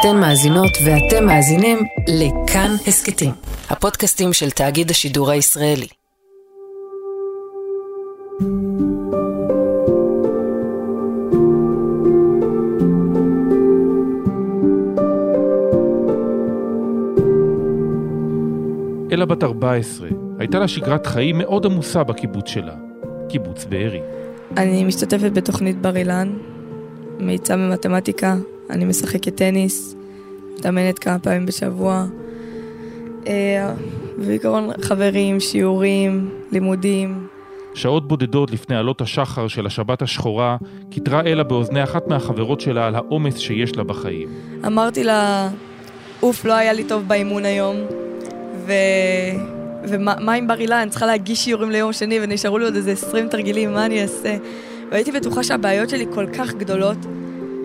אתן 0.00 0.16
מאזינות 0.20 0.70
ואתם 0.84 1.26
מאזינים 1.26 1.78
לכאן 2.08 2.70
הסכתים, 2.86 3.32
הפודקאסטים 3.70 4.32
של 4.32 4.50
תאגיד 4.50 4.90
השידור 4.90 5.30
הישראלי. 5.30 5.86
אלה 19.12 19.26
בת 19.26 19.44
14, 19.44 20.08
הייתה 20.38 20.58
לה 20.58 20.68
שגרת 20.68 21.06
חיים 21.06 21.38
מאוד 21.38 21.66
עמוסה 21.66 22.04
בקיבוץ 22.04 22.48
שלה, 22.48 22.74
קיבוץ 23.28 23.64
בארי. 23.64 24.00
אני 24.56 24.84
משתתפת 24.84 25.32
בתוכנית 25.32 25.80
בר 25.80 25.96
אילן, 25.96 26.32
מאיצה 27.18 27.56
במתמטיקה, 27.56 28.36
אני 28.70 28.84
משחקת 28.84 29.34
טניס, 29.36 29.94
מתאמנת 30.58 30.98
כמה 30.98 31.18
פעמים 31.18 31.46
בשבוע. 31.46 32.06
אה, 33.26 33.72
ובעיקרון 34.18 34.70
חברים, 34.80 35.40
שיעורים, 35.40 36.30
לימודים. 36.52 37.26
שעות 37.74 38.08
בודדות 38.08 38.50
לפני 38.50 38.76
עלות 38.76 39.00
השחר 39.00 39.48
של 39.48 39.66
השבת 39.66 40.02
השחורה, 40.02 40.56
קיטרה 40.90 41.20
אלה 41.20 41.42
באוזני 41.42 41.82
אחת 41.82 42.08
מהחברות 42.08 42.60
שלה 42.60 42.86
על 42.86 42.94
העומס 42.94 43.38
שיש 43.38 43.76
לה 43.76 43.84
בחיים. 43.84 44.28
אמרתי 44.66 45.04
לה, 45.04 45.48
אוף, 46.22 46.44
לא 46.44 46.52
היה 46.52 46.72
לי 46.72 46.84
טוב 46.84 47.08
באימון 47.08 47.44
היום, 47.44 47.76
ו... 48.66 48.72
ומה 49.88 50.32
עם 50.32 50.46
בר 50.46 50.60
אילן? 50.60 50.88
צריכה 50.90 51.06
להגיש 51.06 51.44
שיעורים 51.44 51.70
ליום 51.70 51.92
שני, 51.92 52.18
ונשארו 52.22 52.58
לי 52.58 52.64
עוד 52.64 52.74
איזה 52.74 52.92
20 52.92 53.28
תרגילים, 53.28 53.72
מה 53.72 53.86
אני 53.86 54.02
אעשה? 54.02 54.36
והייתי 54.90 55.12
בטוחה 55.12 55.42
שהבעיות 55.42 55.90
שלי 55.90 56.06
כל 56.14 56.26
כך 56.38 56.54
גדולות. 56.54 56.98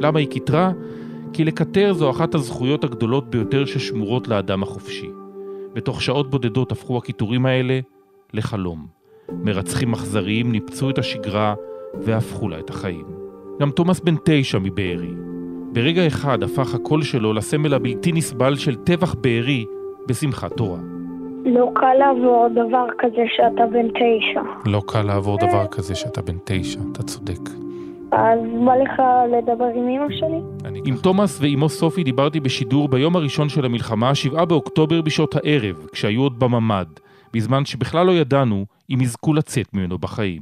למה 0.04 0.20
היא 0.20 0.28
קיטרה? 0.28 0.72
כי 1.34 1.46
לקטר 1.46 1.94
זו 1.94 2.10
אחת 2.10 2.36
הזכויות 2.36 2.84
הגדולות 2.84 3.30
ביותר 3.30 3.66
ששמורות 3.66 4.28
לאדם 4.28 4.64
החופשי. 4.64 5.10
בתוך 5.74 6.02
שעות 6.02 6.30
בודדות 6.30 6.72
הפכו 6.72 6.98
הקיטורים 6.98 7.46
האלה 7.46 7.80
לחלום. 8.34 8.86
מרצחים 9.32 9.94
אכזריים 9.94 10.52
ניפצו 10.52 10.90
את 10.90 10.98
השגרה 10.98 11.56
והפכו 12.02 12.50
לה 12.50 12.60
את 12.60 12.70
החיים. 12.70 13.06
גם 13.62 13.72
תומאס 13.72 14.00
בן 14.00 14.16
תשע 14.26 14.60
מבארי. 14.60 15.14
ברגע 15.74 16.08
אחד 16.08 16.44
הפך 16.44 16.76
הקול 16.76 17.02
שלו 17.02 17.34
לסמל 17.34 17.74
הבלתי 17.74 18.12
נסבל 18.12 18.56
של 18.56 18.76
טבח 18.76 19.14
בארי 19.14 19.66
בשמחת 20.08 20.58
תורה. 20.58 20.80
לא 21.46 21.72
קל 21.76 21.94
לעבור 21.94 22.48
דבר 22.52 22.86
כזה 22.98 23.24
שאתה 23.28 23.66
בן 23.72 23.88
תשע. 23.90 24.42
לא 24.66 24.82
קל 24.88 25.02
לעבור 25.02 25.38
דבר 25.38 25.68
כזה 25.68 25.96
שאתה 25.96 26.22
בן 26.22 26.38
תשע, 26.46 26.80
אתה 26.92 27.04
צודק. 27.04 27.63
אז 28.18 28.40
בא 28.66 28.76
לך 28.76 29.02
לדבר 29.32 29.66
עם 29.76 29.90
אמא 29.90 30.06
שלי? 30.10 30.70
עם 30.86 30.96
תומאס 31.04 31.42
ואימו 31.42 31.70
סופי 31.70 32.04
דיברתי 32.04 32.40
בשידור 32.40 32.88
ביום 32.88 33.16
הראשון 33.16 33.50
של 33.50 33.66
המלחמה, 33.66 34.16
7 34.16 34.46
באוקטובר 34.46 35.02
בשעות 35.02 35.36
הערב, 35.36 35.88
כשהיו 35.92 36.22
עוד 36.22 36.40
בממ"ד, 36.40 36.86
בזמן 37.34 37.66
שבכלל 37.66 38.06
לא 38.06 38.12
ידענו 38.12 38.66
אם 38.90 39.02
יזכו 39.02 39.34
לצאת 39.34 39.74
ממנו 39.74 39.98
בחיים. 39.98 40.42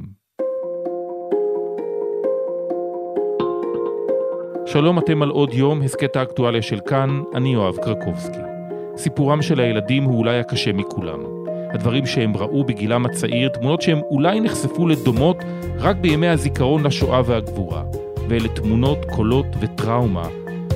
שלום, 4.66 5.00
אתם 5.00 5.22
על 5.22 5.30
עוד 5.30 5.54
יום, 5.54 5.82
הסכת 5.82 6.16
האקטואליה 6.16 6.62
של 6.62 6.80
כאן, 6.80 7.22
אני 7.36 7.54
יואב 7.54 7.78
קרקובסקי. 7.78 8.40
סיפורם 8.98 9.42
של 9.42 9.60
הילדים 9.60 10.04
הוא 10.04 10.18
אולי 10.18 10.40
הקשה 10.40 10.74
מכולם. 10.74 11.41
הדברים 11.74 12.06
שהם 12.06 12.38
ראו 12.38 12.64
בגילם 12.64 13.06
הצעיר, 13.06 13.50
תמונות 13.50 13.82
שהם 13.82 14.02
אולי 14.12 14.40
נחשפו 14.40 14.88
לדומות 14.88 15.38
רק 15.78 15.96
בימי 15.96 16.28
הזיכרון 16.28 16.84
לשואה 16.84 17.22
והגבורה. 17.26 17.84
ואלה 18.30 18.48
תמונות, 18.48 19.06
קולות 19.06 19.46
וטראומה 19.60 20.28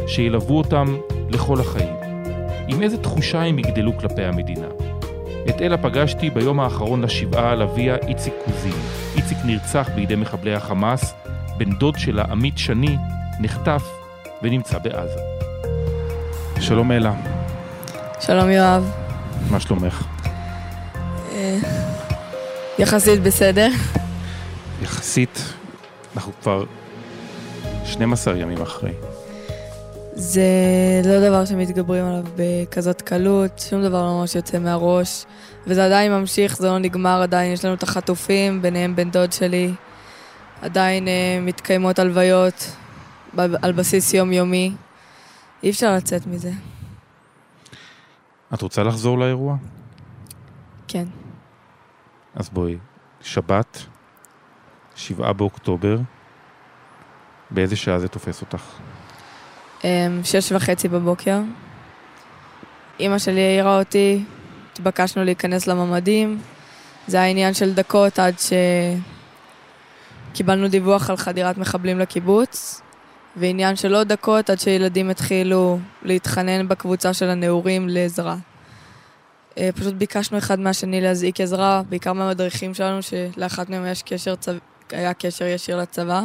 שילוו 0.08 0.58
אותם 0.58 0.96
לכל 1.30 1.60
החיים. 1.60 1.96
עם 2.68 2.82
איזה 2.82 2.98
תחושה 2.98 3.44
הם 3.44 3.60
יגדלו 3.60 3.98
כלפי 3.98 4.24
המדינה. 4.24 4.68
את 5.50 5.62
אלה 5.62 5.78
פגשתי 5.78 6.30
ביום 6.30 6.60
האחרון 6.60 7.02
לשבעה 7.02 7.52
על 7.52 7.62
אביה 7.62 7.96
איציק 8.08 8.34
קוזין. 8.46 8.74
איציק 9.16 9.38
נרצח 9.46 9.90
בידי 9.96 10.16
מחבלי 10.16 10.56
החמאס, 10.56 11.14
בן 11.58 11.72
דוד 11.72 11.96
שלה, 11.98 12.24
עמית 12.30 12.58
שני, 12.58 12.98
נחטף 13.40 13.84
ונמצא 14.44 14.78
בעזה. 14.78 15.20
שלום 16.60 16.92
אלה. 16.92 17.14
שלום 18.20 18.50
יואב. 18.50 18.92
מה 19.52 19.60
שלומך? 19.60 20.15
יחסית 22.80 23.24
בסדר. 23.24 23.70
יחסית, 24.82 25.40
אנחנו 26.16 26.32
כבר 26.42 26.64
12 27.86 28.38
ימים 28.38 28.62
אחרי. 28.62 28.92
זה 30.14 30.42
לא 31.06 31.30
דבר 31.30 31.46
שמתגברים 31.46 32.06
עליו 32.06 32.24
בכזאת 32.36 33.02
קלות, 33.02 33.60
שום 33.60 33.84
דבר 33.84 34.04
לא 34.04 34.20
ממש 34.20 34.36
יוצא 34.36 34.60
מהראש, 34.60 35.26
וזה 35.68 35.86
עדיין 35.86 36.12
ממשיך, 36.12 36.58
זה 36.58 36.68
לא 36.68 36.80
נגמר, 36.80 37.22
עדיין 37.22 37.54
יש 37.54 37.66
לנו 37.66 37.74
את 37.74 37.84
החטופים, 37.84 38.62
ביניהם 38.62 38.96
בן 38.96 39.12
דוד 39.12 39.34
שלי, 39.34 39.74
עדיין 40.62 41.08
uh, 41.08 41.10
מתקיימות 41.42 42.00
הלוויות 42.00 42.72
על 43.38 43.72
בסיס 43.72 44.14
יומיומי, 44.14 44.72
אי 45.64 45.70
אפשר 45.70 45.96
לצאת 45.96 46.28
מזה. 46.28 46.52
את 48.54 48.62
רוצה 48.62 48.84
לחזור 48.84 49.20
לאירוע? 49.20 49.56
כן. 50.88 51.06
אז 52.36 52.50
בואי, 52.50 52.78
שבת, 53.22 53.86
שבעה 54.96 55.34
באוקטובר, 55.34 55.98
באיזה 57.52 57.76
שעה 57.76 58.00
זה 58.00 58.08
תופס 58.08 58.42
אותך? 58.42 58.64
אמ, 59.84 60.22
שש 60.24 60.52
וחצי 60.52 60.88
בבוקר. 60.88 61.40
אימא 63.00 63.18
שלי 63.18 63.42
העירה 63.42 63.80
אותי, 63.80 64.24
התבקשנו 64.74 65.24
להיכנס 65.24 65.68
לממ"דים. 65.68 66.40
זה 67.08 67.18
היה 67.18 67.28
עניין 67.28 67.54
של 67.54 67.74
דקות 67.74 68.20
עד 68.20 68.36
שקיבלנו 70.32 70.68
דיווח 70.68 71.10
על 71.10 71.18
חדירת 71.18 71.58
מחבלים 71.58 72.00
לקיבוץ, 72.00 72.82
ועניין 73.36 73.76
של 73.76 73.96
עוד 73.96 74.08
דקות 74.08 74.50
עד 74.50 74.60
שילדים 74.60 75.10
התחילו 75.10 75.80
להתחנן 76.04 76.68
בקבוצה 76.68 77.14
של 77.14 77.30
הנעורים 77.30 77.90
לעזרה. 77.90 78.36
אה, 79.58 79.70
פשוט 79.76 79.94
ביקשנו 79.94 80.38
אחד 80.38 80.60
מהשני 80.60 81.02
להזעיק 81.02 81.42
עזרה, 81.42 81.82
בעיקר 81.90 82.14
מהמדריכים 82.14 82.74
שלנו, 82.74 83.00
שלאחת 83.02 83.70
מהם 83.70 83.86
יש 83.86 84.04
קשר, 84.04 84.36
צו... 84.36 84.52
היה 84.92 85.14
קשר 85.14 85.46
ישיר 85.46 85.78
לצבא. 85.78 86.22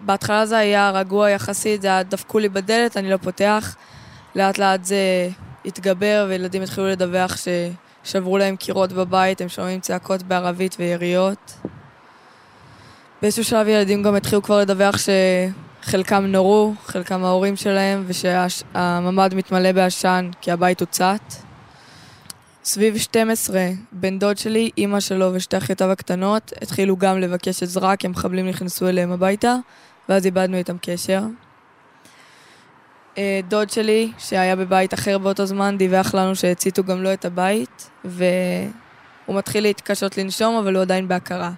בהתחלה 0.00 0.46
זה 0.46 0.58
היה 0.58 0.90
רגוע 0.90 1.30
יחסית, 1.30 1.82
זה 1.82 1.88
היה 1.88 2.02
דפקו 2.02 2.38
לי 2.38 2.48
בדלת, 2.48 2.96
אני 2.96 3.10
לא 3.10 3.16
פותח. 3.16 3.76
לאט 4.34 4.58
לאט 4.58 4.84
זה 4.84 5.28
התגבר, 5.64 6.26
וילדים 6.28 6.62
התחילו 6.62 6.86
לדווח 6.86 7.36
ששברו 8.04 8.38
להם 8.38 8.56
קירות 8.56 8.92
בבית, 8.92 9.40
הם 9.40 9.48
שומעים 9.48 9.80
צעקות 9.80 10.22
בערבית 10.22 10.76
ויריות. 10.78 11.54
באיזשהו 13.22 13.44
שלב 13.44 13.68
ילדים 13.68 14.02
גם 14.02 14.14
התחילו 14.14 14.42
כבר 14.42 14.60
לדווח 14.60 14.94
שחלקם 15.82 16.24
נורו, 16.24 16.74
חלקם 16.86 17.24
ההורים 17.24 17.56
שלהם, 17.56 18.04
ושהממ"ד 18.06 19.34
מתמלא 19.34 19.72
בעשן 19.72 20.30
כי 20.40 20.50
הבית 20.50 20.80
הוצת. 20.80 21.45
סביב 22.66 22.96
12, 22.96 23.60
בן 23.92 24.18
דוד 24.18 24.38
שלי, 24.38 24.70
אימא 24.78 25.00
שלו 25.00 25.30
ושתי 25.34 25.58
אחיותיו 25.58 25.90
הקטנות 25.90 26.52
התחילו 26.62 26.96
גם 26.96 27.20
לבקש 27.20 27.62
עזרה, 27.62 27.96
כי 27.96 28.06
המחבלים 28.06 28.48
נכנסו 28.48 28.88
אליהם 28.88 29.12
הביתה, 29.12 29.56
ואז 30.08 30.26
איבדנו 30.26 30.56
איתם 30.56 30.76
קשר. 30.82 31.22
אה, 33.18 33.40
דוד 33.48 33.70
שלי, 33.70 34.12
שהיה 34.18 34.56
בבית 34.56 34.94
אחר 34.94 35.18
באותו 35.18 35.46
זמן, 35.46 35.78
דיווח 35.78 36.14
לנו 36.14 36.36
שהציתו 36.36 36.84
גם 36.84 37.02
לו 37.02 37.12
את 37.12 37.24
הבית, 37.24 37.90
והוא 38.04 39.36
מתחיל 39.36 39.62
להתקשות 39.62 40.18
לנשום, 40.18 40.56
אבל 40.56 40.74
הוא 40.74 40.82
עדיין 40.82 41.08
בהכרה. 41.08 41.50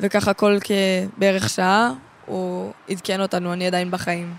וככה 0.00 0.34
כל 0.34 0.58
כבערך 0.60 1.48
שעה, 1.48 1.92
הוא 2.26 2.72
עדכן 2.90 3.20
אותנו, 3.20 3.52
אני 3.52 3.66
עדיין 3.66 3.90
בחיים. 3.90 4.34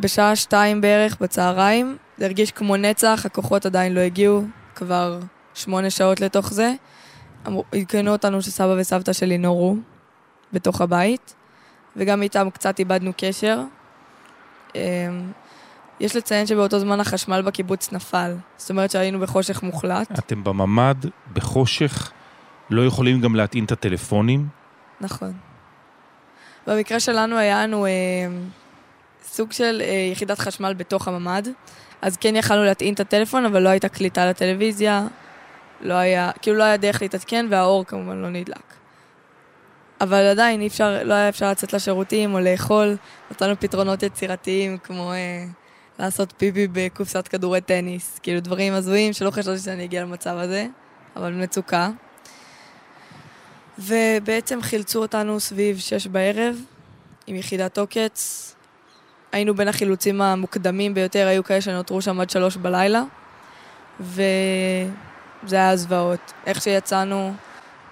בשעה 0.00 0.36
שתיים 0.36 0.80
בערך, 0.80 1.16
בצהריים, 1.20 1.96
זה 2.18 2.24
הרגיש 2.24 2.50
כמו 2.50 2.76
נצח, 2.76 3.22
הכוחות 3.26 3.66
עדיין 3.66 3.94
לא 3.94 4.00
הגיעו, 4.00 4.44
כבר 4.74 5.18
שמונה 5.54 5.90
שעות 5.90 6.20
לתוך 6.20 6.52
זה. 6.52 6.74
עדכנו 7.72 8.12
אותנו 8.12 8.42
שסבא 8.42 8.74
וסבתא 8.78 9.12
שלי 9.12 9.38
נורו 9.38 9.76
בתוך 10.52 10.80
הבית, 10.80 11.34
וגם 11.96 12.22
איתם 12.22 12.48
קצת 12.50 12.78
איבדנו 12.78 13.12
קשר. 13.16 13.60
אמ, 14.74 14.80
יש 16.00 16.16
לציין 16.16 16.46
שבאותו 16.46 16.78
זמן 16.78 17.00
החשמל 17.00 17.42
בקיבוץ 17.42 17.92
נפל, 17.92 18.34
זאת 18.56 18.70
אומרת 18.70 18.90
שהיינו 18.90 19.20
בחושך 19.20 19.62
מוחלט. 19.62 20.18
אתם 20.18 20.44
בממ"ד, 20.44 20.96
בחושך, 21.32 22.12
לא 22.70 22.86
יכולים 22.86 23.20
גם 23.20 23.34
להטעין 23.34 23.64
את 23.64 23.72
הטלפונים? 23.72 24.48
נכון. 25.00 25.32
במקרה 26.66 27.00
שלנו 27.00 27.36
היה 27.36 27.62
לנו 27.66 27.86
אה, 27.86 27.90
סוג 29.24 29.52
של 29.52 29.82
אה, 29.84 30.08
יחידת 30.12 30.38
חשמל 30.38 30.74
בתוך 30.74 31.08
הממ"ד, 31.08 31.48
אז 32.02 32.16
כן 32.16 32.36
יכלנו 32.36 32.64
להטעין 32.64 32.94
את 32.94 33.00
הטלפון, 33.00 33.44
אבל 33.44 33.62
לא 33.62 33.68
הייתה 33.68 33.88
קליטה 33.88 34.30
לטלוויזיה, 34.30 35.06
לא 35.80 35.94
היה, 35.94 36.30
כאילו 36.42 36.56
לא 36.56 36.62
היה 36.62 36.76
דרך 36.76 37.02
להתעדכן, 37.02 37.46
והאור 37.50 37.84
כמובן 37.84 38.22
לא 38.22 38.30
נדלק. 38.30 38.62
אבל 40.00 40.26
עדיין 40.26 40.60
אי 40.60 40.66
אפשר, 40.66 41.04
לא 41.04 41.14
היה 41.14 41.28
אפשר 41.28 41.50
לצאת 41.50 41.72
לשירותים 41.72 42.34
או 42.34 42.40
לאכול, 42.40 42.96
נתנו 43.30 43.60
פתרונות 43.60 44.02
יצירתיים 44.02 44.78
כמו 44.78 45.12
אה, 45.12 45.44
לעשות 45.98 46.34
פיפי 46.36 46.68
בקופסת 46.72 47.28
כדורי 47.28 47.60
טניס. 47.60 48.18
כאילו 48.22 48.40
דברים 48.40 48.72
הזויים 48.72 49.12
שלא 49.12 49.30
חשבתי 49.30 49.58
שאני 49.58 49.84
אגיע 49.84 50.02
למצב 50.02 50.36
הזה, 50.36 50.66
אבל 51.16 51.32
מצוקה. 51.32 51.90
ובעצם 53.78 54.62
חילצו 54.62 55.02
אותנו 55.02 55.40
סביב 55.40 55.78
שש 55.78 56.06
בערב 56.06 56.56
עם 57.26 57.36
יחידת 57.36 57.78
עוקץ. 57.78 58.54
היינו 59.32 59.54
בין 59.54 59.68
החילוצים 59.68 60.22
המוקדמים 60.22 60.94
ביותר, 60.94 61.26
היו 61.26 61.44
כאלה 61.44 61.60
שנותרו 61.60 62.02
שם 62.02 62.20
עד 62.20 62.30
שלוש 62.30 62.56
בלילה. 62.56 63.02
וזה 64.00 65.56
היה 65.56 65.76
זוועות. 65.76 66.32
איך 66.46 66.62
שיצאנו, 66.62 67.34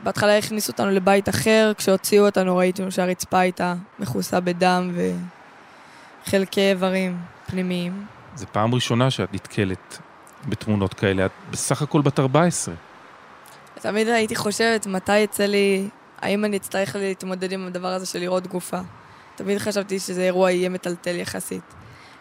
בהתחלה 0.01 0.39
הכניסו 0.39 0.73
אותנו 0.73 0.91
לבית 0.91 1.29
אחר, 1.29 1.73
כשהוציאו 1.77 2.27
אותנו 2.27 2.57
ראיתי 2.57 2.91
שהרצפה 2.91 3.39
הייתה 3.39 3.75
מכוסה 3.99 4.41
בדם 4.41 4.91
וחלקי 6.27 6.71
איברים 6.71 7.19
פנימיים. 7.47 8.07
זו 8.35 8.47
פעם 8.53 8.75
ראשונה 8.75 9.11
שאת 9.11 9.35
נתקלת 9.35 9.99
בתמונות 10.49 10.95
כאלה, 10.95 11.27
את 11.27 11.31
בסך 11.51 11.83
הכל 11.83 12.01
בת 12.01 12.21
14. 12.21 12.75
תמיד 13.75 14.09
הייתי 14.09 14.37
חושבת 14.37 14.87
מתי 14.87 15.19
יצא 15.19 15.45
לי, 15.45 15.89
האם 16.23 16.45
אני 16.45 16.57
אצטרך 16.57 16.97
להתמודד 16.97 17.53
עם 17.53 17.67
הדבר 17.67 17.89
הזה 17.89 18.07
של 18.07 18.19
לראות 18.19 18.47
גופה. 18.47 18.81
תמיד 19.43 19.59
חשבתי 19.59 19.99
שזה 19.99 20.23
אירוע 20.23 20.51
יהיה 20.51 20.69
מטלטל 20.69 21.17
יחסית. 21.17 21.63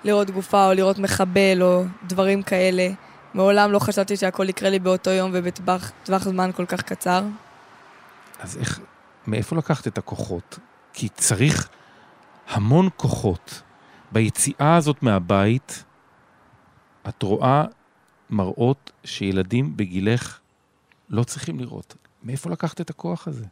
לראות 0.04 0.30
גופה 0.30 0.66
או 0.68 0.74
לראות 0.74 1.00
מחבל 1.00 1.62
או 1.62 1.84
דברים 2.08 2.44
כאלה. 2.44 2.90
מעולם 3.34 3.72
לא 3.72 3.80
חשבתי 3.80 4.18
שהכל 4.18 4.50
יקרה 4.50 4.70
לי 4.70 4.80
באותו 4.80 5.10
יום 5.10 5.32
ובטווח 5.34 5.92
זמן 6.24 6.52
כל 6.56 6.66
כך 6.66 6.82
קצר. 6.82 7.24
אז 8.40 8.58
איך, 8.58 8.80
מאיפה 9.28 9.56
לקחת 9.56 9.88
את 9.88 9.98
הכוחות? 9.98 10.60
כי 10.94 11.10
צריך 11.10 11.70
המון 12.50 12.90
כוחות. 12.96 13.62
ביציאה 14.12 14.76
הזאת 14.76 15.04
מהבית, 15.04 15.84
את 17.10 17.24
רואה 17.24 17.64
מראות 18.30 18.92
שילדים 19.04 19.78
בגילך 19.78 20.40
לא 21.10 21.24
צריכים 21.24 21.60
לראות. 21.60 21.96
מאיפה 22.24 22.50
לקחת 22.50 22.82
את 22.82 22.90
הכוח 22.90 23.28
הזה? 23.28 23.46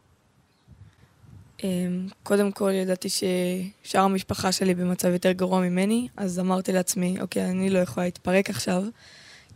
אמ, 1.64 2.08
קודם 2.22 2.52
כל 2.52 2.70
ידעתי 2.70 3.08
ששאר 3.08 4.00
המשפחה 4.00 4.52
שלי 4.52 4.74
במצב 4.74 5.08
יותר 5.08 5.32
גרוע 5.32 5.60
ממני, 5.60 6.08
אז 6.16 6.38
אמרתי 6.38 6.72
לעצמי, 6.72 7.16
אוקיי, 7.20 7.50
אני 7.50 7.70
לא 7.70 7.78
יכולה 7.78 8.06
להתפרק 8.06 8.50
עכשיו, 8.50 8.82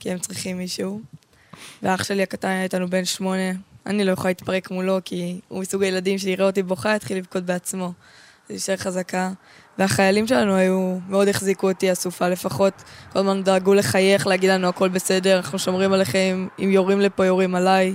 כי 0.00 0.10
הם 0.10 0.19
צריכים 0.19 0.58
מישהו. 0.58 1.00
ואח 1.82 2.04
שלי 2.04 2.22
הקטן 2.22 2.49
היה 2.49 2.62
איתנו 2.62 2.90
בן 2.90 3.04
שמונה, 3.04 3.52
אני 3.87 4.04
לא 4.04 4.12
יכולה 4.12 4.31
להתפרק 4.31 4.70
מולו, 4.70 4.99
כי 5.04 5.40
הוא 5.49 5.60
מסוג 5.60 5.82
הילדים 5.82 6.19
שיראה 6.19 6.46
אותי 6.46 6.62
בוכה, 6.62 6.96
יתחיל 6.96 7.16
לבכות 7.19 7.44
בעצמו. 7.44 7.93
זה 8.49 8.54
יישאר 8.54 8.76
חזקה. 8.76 9.32
והחיילים 9.78 10.26
שלנו 10.26 10.54
היו, 10.54 10.99
מאוד 11.08 11.28
החזיקו 11.28 11.69
אותי 11.69 11.93
אסופה 11.93 12.28
לפחות. 12.28 12.82
כל 13.12 13.19
הזמן 13.19 13.43
דאגו 13.43 13.75
לחייך, 13.75 14.26
להגיד 14.26 14.50
לנו 14.50 14.69
הכל 14.69 14.88
בסדר, 14.88 15.37
אנחנו 15.37 15.58
שומרים 15.58 15.93
עליכם, 15.93 16.49
אם 16.58 16.70
יורים 16.70 17.00
לפה 17.00 17.26
יורים 17.26 17.54
עליי, 17.54 17.94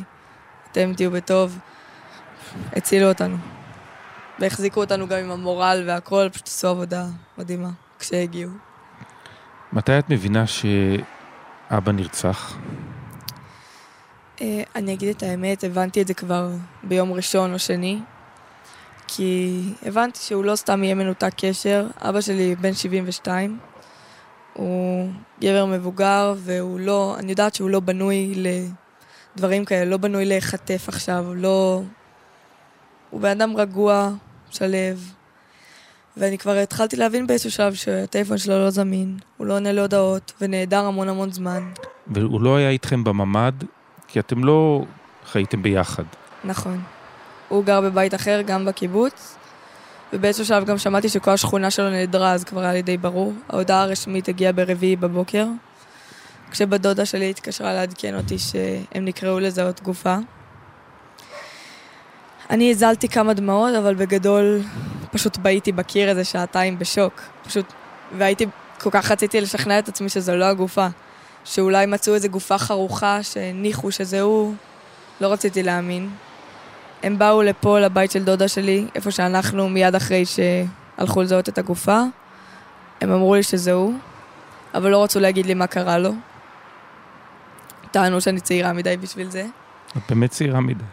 אתם 0.71 0.93
תהיו 0.93 1.11
בטוב. 1.11 1.57
הצילו 2.73 3.09
אותנו. 3.09 3.56
והחזיקו 4.39 4.79
אותנו 4.79 5.07
גם 5.07 5.17
עם 5.17 5.31
המורל 5.31 5.83
והכל, 5.87 6.29
פשוט 6.31 6.47
עשו 6.47 6.67
עבודה 6.67 7.05
מדהימה 7.37 7.69
כשהגיעו. 7.99 8.51
מתי 9.73 9.99
את 9.99 10.09
מבינה 10.09 10.43
שאבא 10.47 11.91
נרצח? 11.91 12.57
אה, 14.41 14.63
אני 14.75 14.93
אגיד 14.93 15.09
את 15.09 15.23
האמת, 15.23 15.63
הבנתי 15.63 16.01
את 16.01 16.07
זה 16.07 16.13
כבר 16.13 16.49
ביום 16.83 17.13
ראשון 17.13 17.53
או 17.53 17.59
שני, 17.59 17.99
כי 19.07 19.61
הבנתי 19.85 20.19
שהוא 20.19 20.45
לא 20.45 20.55
סתם 20.55 20.83
יהיה 20.83 20.95
מנותק 20.95 21.31
קשר. 21.37 21.87
אבא 21.97 22.21
שלי 22.21 22.55
בן 22.55 22.73
72, 22.73 23.59
הוא 24.53 25.09
גבר 25.41 25.65
מבוגר, 25.65 26.33
והוא 26.37 26.79
לא, 26.79 27.15
אני 27.19 27.31
יודעת 27.31 27.55
שהוא 27.55 27.69
לא 27.69 27.79
בנוי 27.79 28.33
לדברים 29.35 29.65
כאלה, 29.65 29.85
לא 29.85 29.97
בנוי 29.97 30.25
להיחטף 30.25 30.85
עכשיו, 30.87 31.25
לא... 31.35 31.81
הוא 33.09 33.21
בן 33.21 33.29
אדם 33.29 33.57
רגוע, 33.57 34.11
שלו, 34.51 34.97
ואני 36.17 36.37
כבר 36.37 36.55
התחלתי 36.57 36.95
להבין 36.95 37.27
באיזשהו 37.27 37.51
שלב 37.51 37.73
שהטלפון 37.73 38.37
שלו 38.37 38.59
לא 38.59 38.69
זמין, 38.69 39.17
הוא 39.37 39.47
לא 39.47 39.53
עונה 39.53 39.71
להודעות, 39.71 40.33
ונעדר 40.41 40.85
המון 40.85 41.09
המון 41.09 41.31
זמן. 41.31 41.71
והוא 42.07 42.41
לא 42.41 42.55
היה 42.55 42.69
איתכם 42.69 43.03
בממ"ד, 43.03 43.53
כי 44.07 44.19
אתם 44.19 44.43
לא 44.43 44.83
חייתם 45.25 45.63
ביחד. 45.63 46.03
נכון. 46.43 46.81
הוא 47.49 47.63
גר 47.63 47.81
בבית 47.81 48.15
אחר, 48.15 48.41
גם 48.45 48.65
בקיבוץ, 48.65 49.37
ובאיזשהו 50.13 50.45
שלב 50.45 50.65
גם 50.65 50.77
שמעתי 50.77 51.09
שכל 51.09 51.31
השכונה 51.31 51.71
שלו 51.71 51.89
נעדרה, 51.89 52.31
אז 52.33 52.43
כבר 52.43 52.61
היה 52.61 52.73
לי 52.73 52.81
די 52.81 52.97
ברור. 52.97 53.33
ההודעה 53.49 53.81
הרשמית 53.81 54.29
הגיעה 54.29 54.51
ברביעי 54.51 54.95
בבוקר, 54.95 55.45
כשבת 56.51 56.81
דודה 56.81 57.05
שלי 57.05 57.29
התקשרה 57.29 57.73
לעדכן 57.73 58.15
אותי 58.15 58.39
שהם 58.39 59.05
נקראו 59.05 59.39
לזהות 59.39 59.81
גופה. 59.81 60.17
אני 62.49 62.71
הזלתי 62.71 63.07
כמה 63.07 63.33
דמעות, 63.33 63.75
אבל 63.75 63.95
בגדול 63.95 64.61
פשוט 65.11 65.37
בהיתי 65.37 65.71
בקיר 65.71 66.09
איזה 66.09 66.23
שעתיים 66.23 66.79
בשוק. 66.79 67.21
פשוט, 67.45 67.73
והייתי, 68.17 68.45
כל 68.79 68.89
כך 68.89 69.11
רציתי 69.11 69.41
לשכנע 69.41 69.79
את 69.79 69.87
עצמי 69.87 70.09
שזו 70.09 70.35
לא 70.35 70.45
הגופה. 70.45 70.87
שאולי 71.45 71.85
מצאו 71.85 72.13
איזה 72.13 72.27
גופה 72.27 72.57
חרוכה 72.57 73.23
שהניחו 73.23 73.91
שזה 73.91 74.21
הוא. 74.21 74.53
לא 75.21 75.27
רציתי 75.27 75.63
להאמין. 75.63 76.09
הם 77.03 77.17
באו 77.17 77.43
לפה, 77.43 77.79
לבית 77.79 78.11
של 78.11 78.23
דודה 78.23 78.47
שלי, 78.47 78.87
איפה 78.95 79.11
שאנחנו, 79.11 79.69
מיד 79.69 79.95
אחרי 79.95 80.23
שהלכו 80.25 81.21
לזהות 81.21 81.49
את 81.49 81.57
הגופה. 81.57 82.01
הם 83.01 83.11
אמרו 83.11 83.35
לי 83.35 83.43
שזה 83.43 83.71
הוא, 83.71 83.93
אבל 84.73 84.89
לא 84.89 85.03
רצו 85.03 85.19
להגיד 85.19 85.45
לי 85.45 85.53
מה 85.53 85.67
קרה 85.67 85.97
לו. 85.97 86.11
טענו 87.91 88.21
שאני 88.21 88.39
צעירה 88.39 88.73
מדי 88.73 88.97
בשביל 88.97 89.29
זה. 89.29 89.45
את 89.97 90.01
באמת 90.09 90.31
צעירה 90.31 90.61
מדי. 90.61 90.83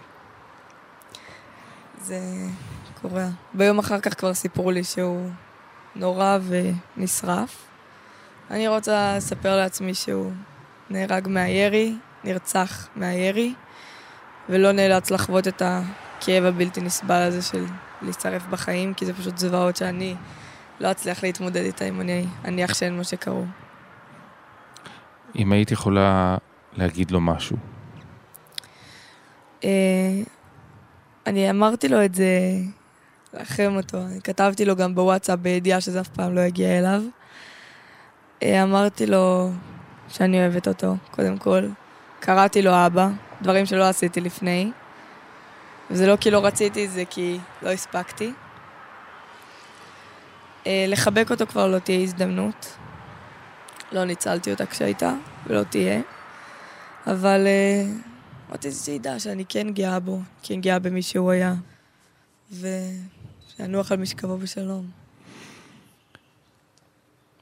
זה 2.05 2.21
קורה. 3.03 3.29
ביום 3.55 3.79
אחר 3.79 4.01
כך 4.01 4.19
כבר 4.19 4.35
סיפרו 4.35 4.71
לי 4.71 4.85
שהוא 4.85 5.31
נורא 5.97 6.39
ונשרף. 6.97 7.67
אני 8.51 8.69
רוצה 8.69 9.15
לספר 9.17 9.57
לעצמי 9.57 9.95
שהוא 9.95 10.33
נהרג 10.91 11.29
מהירי, 11.29 11.95
נרצח 12.25 12.89
מהירי, 12.97 13.55
ולא 14.49 14.73
נאלץ 14.73 15.11
לחוות 15.11 15.49
את 15.49 15.63
הכאב 15.65 16.45
הבלתי 16.45 16.81
נסבל 16.81 17.23
הזה 17.23 17.43
של 17.43 17.65
להצטרף 18.03 18.47
בחיים, 18.47 18.95
כי 18.95 19.07
זה 19.07 19.15
פשוט 19.15 19.39
זוועות 19.39 19.77
שאני 19.77 20.15
לא 20.81 20.91
אצליח 20.91 21.23
להתמודד 21.23 21.63
איתה 21.65 21.85
אם 21.85 22.01
אני 22.01 22.27
אניח 22.45 22.75
שאין 22.75 22.97
מה 22.97 23.05
שקרו. 23.05 23.45
אם 25.37 25.53
היית 25.53 25.71
יכולה 25.71 26.37
להגיד 26.73 27.11
לו 27.11 27.21
משהו. 27.21 27.57
אה, 29.65 30.23
אני 31.27 31.51
אמרתי 31.51 31.89
לו 31.89 32.05
את 32.05 32.15
זה, 32.15 32.29
לאחר 33.35 33.71
אותו, 33.77 33.99
אני 33.99 34.21
כתבתי 34.21 34.65
לו 34.65 34.77
גם 34.77 34.95
בוואטסאפ 34.95 35.39
בידיעה 35.39 35.81
שזה 35.81 36.01
אף 36.01 36.09
פעם 36.09 36.35
לא 36.35 36.41
יגיע 36.41 36.79
אליו. 36.79 37.03
אה, 38.43 38.63
אמרתי 38.63 39.07
לו 39.07 39.51
שאני 40.09 40.41
אוהבת 40.41 40.69
אותו, 40.69 40.95
קודם 41.11 41.39
כל. 41.39 41.69
קראתי 42.21 42.63
לו 42.63 42.87
אבא, 42.87 43.09
דברים 43.43 43.67
שלא 43.67 43.89
עשיתי 43.89 44.21
לפני. 44.21 44.71
וזה 45.91 46.07
לא 46.07 46.17
כי 46.17 46.31
לא 46.31 46.47
רציתי, 46.47 46.89
זה 46.89 47.05
כי 47.11 47.39
לא 47.63 47.71
הספקתי. 47.71 48.33
אה, 50.67 50.85
לחבק 50.89 51.31
אותו 51.31 51.47
כבר 51.47 51.67
לא 51.67 51.79
תהיה 51.79 52.01
הזדמנות. 52.01 52.77
לא 53.93 54.05
ניצלתי 54.05 54.51
אותה 54.51 54.67
כשהייתה, 54.67 55.13
ולא 55.47 55.63
תהיה. 55.63 56.01
אבל 57.07 57.47
אמרתי 58.49 58.73
שידע 58.73 59.19
שאני 59.19 59.45
כן 59.49 59.71
גאה 59.71 60.01
בו, 60.01 60.21
כן 60.43 60.61
גאה 60.61 60.79
במי 60.79 61.03
שהוא 61.03 61.31
היה. 61.31 61.55
ושינוח 62.53 63.93
על 63.93 63.99
משכבו 63.99 64.39
בשלום. 64.39 64.91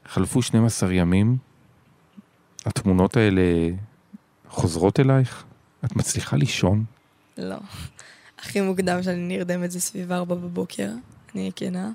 חלפו 0.05 0.41
12 0.41 0.93
ימים, 0.93 1.37
התמונות 2.65 3.17
האלה 3.17 3.41
חוזרות 4.49 4.99
אלייך? 4.99 5.43
את 5.85 5.95
מצליחה 5.95 6.37
לישון? 6.37 6.83
לא. 7.37 7.57
הכי 8.39 8.61
מוקדם 8.61 9.03
שאני 9.03 9.37
נרדמת 9.37 9.71
זה 9.71 9.79
סביב 9.79 10.11
ארבע 10.11 10.35
בבוקר, 10.35 10.89
אני 11.35 11.51
כנה. 11.55 11.91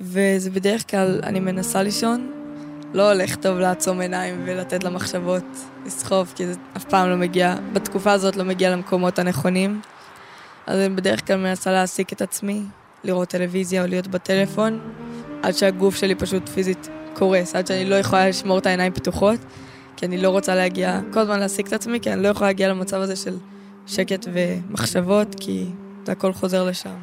וזה 0.00 0.50
בדרך 0.50 0.90
כלל, 0.90 1.20
אני 1.22 1.40
מנסה 1.40 1.82
לישון, 1.82 2.37
לא 2.92 3.12
הולך 3.12 3.36
טוב 3.36 3.58
לעצום 3.58 4.00
עיניים 4.00 4.42
ולתת 4.44 4.84
למחשבות 4.84 5.44
לסחוב, 5.86 6.32
כי 6.36 6.46
זה 6.46 6.54
אף 6.76 6.84
פעם 6.84 7.10
לא 7.10 7.16
מגיע, 7.16 7.54
בתקופה 7.72 8.12
הזאת 8.12 8.36
לא 8.36 8.44
מגיע 8.44 8.70
למקומות 8.70 9.18
הנכונים. 9.18 9.80
אז 10.66 10.78
אני 10.78 10.88
בדרך 10.88 11.26
כלל 11.26 11.36
מנסה 11.36 11.72
להעסיק 11.72 12.12
את 12.12 12.22
עצמי, 12.22 12.62
לראות 13.04 13.28
טלוויזיה 13.28 13.82
או 13.82 13.86
להיות 13.86 14.06
בטלפון, 14.06 14.80
עד 15.42 15.54
שהגוף 15.54 15.96
שלי 15.96 16.14
פשוט 16.14 16.48
פיזית 16.48 16.88
קורס, 17.14 17.54
עד 17.54 17.66
שאני 17.66 17.84
לא 17.84 17.94
יכולה 17.94 18.28
לשמור 18.28 18.58
את 18.58 18.66
העיניים 18.66 18.92
פתוחות, 18.92 19.40
כי 19.96 20.06
אני 20.06 20.18
לא 20.18 20.30
רוצה 20.30 20.54
להגיע, 20.54 21.00
כל 21.12 21.20
הזמן 21.20 21.38
להעסיק 21.38 21.68
את 21.68 21.72
עצמי, 21.72 22.00
כי 22.00 22.12
אני 22.12 22.22
לא 22.22 22.28
יכולה 22.28 22.50
להגיע 22.50 22.68
למצב 22.68 22.96
הזה 22.96 23.16
של 23.16 23.36
שקט 23.86 24.26
ומחשבות, 24.32 25.34
כי 25.40 25.66
זה 26.06 26.12
הכל 26.12 26.32
חוזר 26.32 26.64
לשם. 26.64 26.96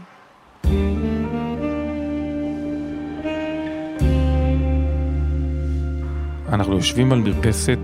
אנחנו 6.50 6.74
יושבים 6.74 7.12
על 7.12 7.20
מרפסת 7.20 7.80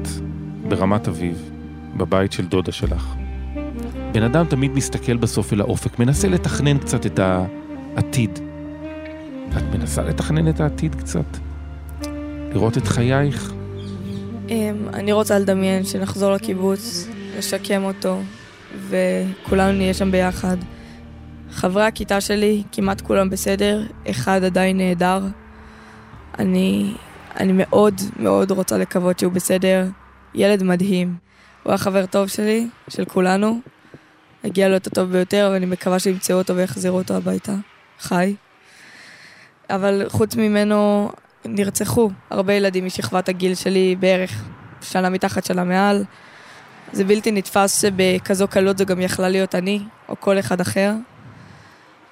ברמת 0.67 1.07
אביב, 1.07 1.51
בבית 1.97 2.31
של 2.31 2.45
דודה 2.45 2.71
שלך. 2.71 3.15
בן 4.11 4.23
אדם 4.23 4.45
תמיד 4.45 4.71
מסתכל 4.71 5.17
בסוף 5.17 5.53
אל 5.53 5.61
האופק, 5.61 5.99
מנסה 5.99 6.27
לתכנן 6.27 6.77
קצת 6.77 7.05
את 7.05 7.19
העתיד. 7.19 8.39
את 9.57 9.75
מנסה 9.75 10.01
לתכנן 10.01 10.49
את 10.49 10.59
העתיד 10.59 10.95
קצת? 10.95 11.37
לראות 12.53 12.77
את 12.77 12.87
חייך? 12.87 13.53
אמ, 14.49 14.75
אני 14.93 15.11
רוצה 15.11 15.39
לדמיין 15.39 15.83
שנחזור 15.83 16.31
לקיבוץ, 16.31 17.07
לשקם 17.37 17.83
אותו, 17.83 18.21
וכולנו 18.89 19.77
נהיה 19.77 19.93
שם 19.93 20.11
ביחד. 20.11 20.57
חברי 21.51 21.83
הכיתה 21.83 22.21
שלי, 22.21 22.63
כמעט 22.71 23.01
כולם 23.01 23.29
בסדר, 23.29 23.85
אחד 24.09 24.43
עדיין 24.43 24.77
נהדר. 24.77 25.21
אני, 26.39 26.93
אני 27.39 27.53
מאוד 27.55 28.01
מאוד 28.19 28.51
רוצה 28.51 28.77
לקוות 28.77 29.19
שהוא 29.19 29.31
בסדר. 29.31 29.87
ילד 30.33 30.63
מדהים. 30.63 31.15
הוא 31.63 31.71
היה 31.71 31.77
חבר 31.77 32.05
טוב 32.05 32.27
שלי, 32.27 32.67
של 32.89 33.05
כולנו. 33.05 33.59
הגיע 34.43 34.69
לו 34.69 34.75
את 34.75 34.87
הטוב 34.87 35.11
ביותר, 35.11 35.49
ואני 35.53 35.65
מקווה 35.65 35.99
שימצאו 35.99 36.37
אותו 36.37 36.55
ויחזירו 36.55 36.97
אותו 36.97 37.13
הביתה. 37.13 37.53
חי. 37.99 38.35
אבל 39.69 40.05
חוץ 40.09 40.35
ממנו 40.35 41.11
נרצחו 41.45 42.09
הרבה 42.29 42.53
ילדים 42.53 42.85
משכבת 42.85 43.29
הגיל 43.29 43.55
שלי, 43.55 43.95
בערך 43.99 44.43
שנה 44.81 45.09
מתחת, 45.09 45.45
שנה 45.45 45.63
מעל. 45.63 46.03
זה 46.93 47.03
בלתי 47.03 47.31
נתפס 47.31 47.81
שבכזו 47.81 48.47
קלות 48.47 48.77
זו 48.77 48.85
גם 48.85 49.01
יכלה 49.01 49.29
להיות 49.29 49.55
אני, 49.55 49.79
או 50.09 50.15
כל 50.19 50.39
אחד 50.39 50.61
אחר. 50.61 50.93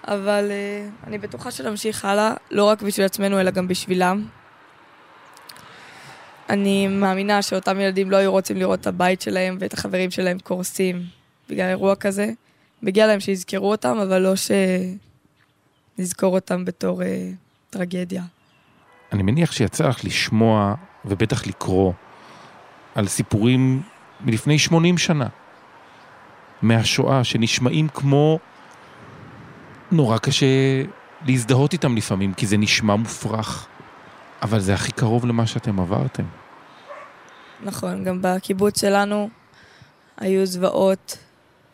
אבל 0.07 0.51
uh, 0.51 1.07
אני 1.07 1.17
בטוחה 1.17 1.51
שנמשיך 1.51 2.05
הלאה, 2.05 2.33
לא 2.51 2.63
רק 2.63 2.81
בשביל 2.81 3.05
עצמנו, 3.05 3.39
אלא 3.39 3.51
גם 3.51 3.67
בשבילם. 3.67 4.25
אני 6.49 6.87
מאמינה 6.87 7.41
שאותם 7.41 7.79
ילדים 7.79 8.11
לא 8.11 8.17
היו 8.17 8.31
רוצים 8.31 8.57
לראות 8.57 8.79
את 8.81 8.87
הבית 8.87 9.21
שלהם 9.21 9.57
ואת 9.59 9.73
החברים 9.73 10.11
שלהם 10.11 10.39
קורסים 10.39 11.03
בגלל 11.49 11.69
אירוע 11.69 11.95
כזה. 11.95 12.31
מגיע 12.81 13.07
להם 13.07 13.19
שיזכרו 13.19 13.71
אותם, 13.71 13.97
אבל 13.97 14.21
לא 14.21 14.33
שנזכור 15.97 16.35
אותם 16.35 16.65
בתור 16.65 17.01
uh, 17.01 17.05
טרגדיה. 17.69 18.23
אני 19.11 19.23
מניח 19.23 19.51
שיצא 19.51 19.87
לך 19.87 20.05
לשמוע, 20.05 20.75
ובטח 21.05 21.47
לקרוא, 21.47 21.93
על 22.95 23.07
סיפורים 23.07 23.81
מלפני 24.21 24.59
80 24.59 24.97
שנה, 24.97 25.27
מהשואה, 26.61 27.23
שנשמעים 27.23 27.87
כמו... 27.87 28.39
נורא 29.91 30.17
קשה 30.17 30.45
להזדהות 31.25 31.73
איתם 31.73 31.95
לפעמים, 31.97 32.33
כי 32.33 32.47
זה 32.47 32.57
נשמע 32.57 32.95
מופרך, 32.95 33.67
אבל 34.41 34.59
זה 34.59 34.73
הכי 34.73 34.91
קרוב 34.91 35.25
למה 35.25 35.47
שאתם 35.47 35.79
עברתם. 35.79 36.23
נכון, 37.63 38.03
גם 38.03 38.19
בקיבוץ 38.21 38.81
שלנו 38.81 39.29
היו 40.17 40.45
זוועות 40.45 41.17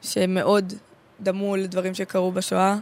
שמאוד 0.01 0.74
דמו 1.22 1.55
לדברים 1.55 1.93
שקרו 1.93 2.31
בשואה. 2.31 2.75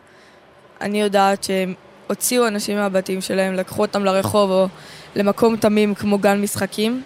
אני 0.82 1.02
יודעת 1.02 1.44
שהם 1.44 1.74
הוציאו 2.08 2.48
אנשים 2.48 2.78
מהבתים 2.78 3.22
שלהם, 3.22 3.54
לקחו 3.54 3.82
אותם 3.82 4.06
לרחוב 4.06 4.52
או 4.52 4.68
למקום 5.16 5.58
תמים 5.58 5.96
כמו 5.96 6.18
גן 6.18 6.42
משחקים, 6.42 7.04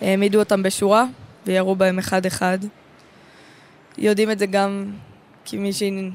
העמידו 0.00 0.38
אותם 0.38 0.62
בשורה 0.62 1.04
וירו 1.46 1.76
בהם 1.76 1.98
אחד-אחד. 1.98 2.58
יודעים 3.98 4.30
את 4.30 4.38
זה 4.38 4.46
גם 4.46 4.92
כי 5.44 5.56
מישהי, 5.56 6.10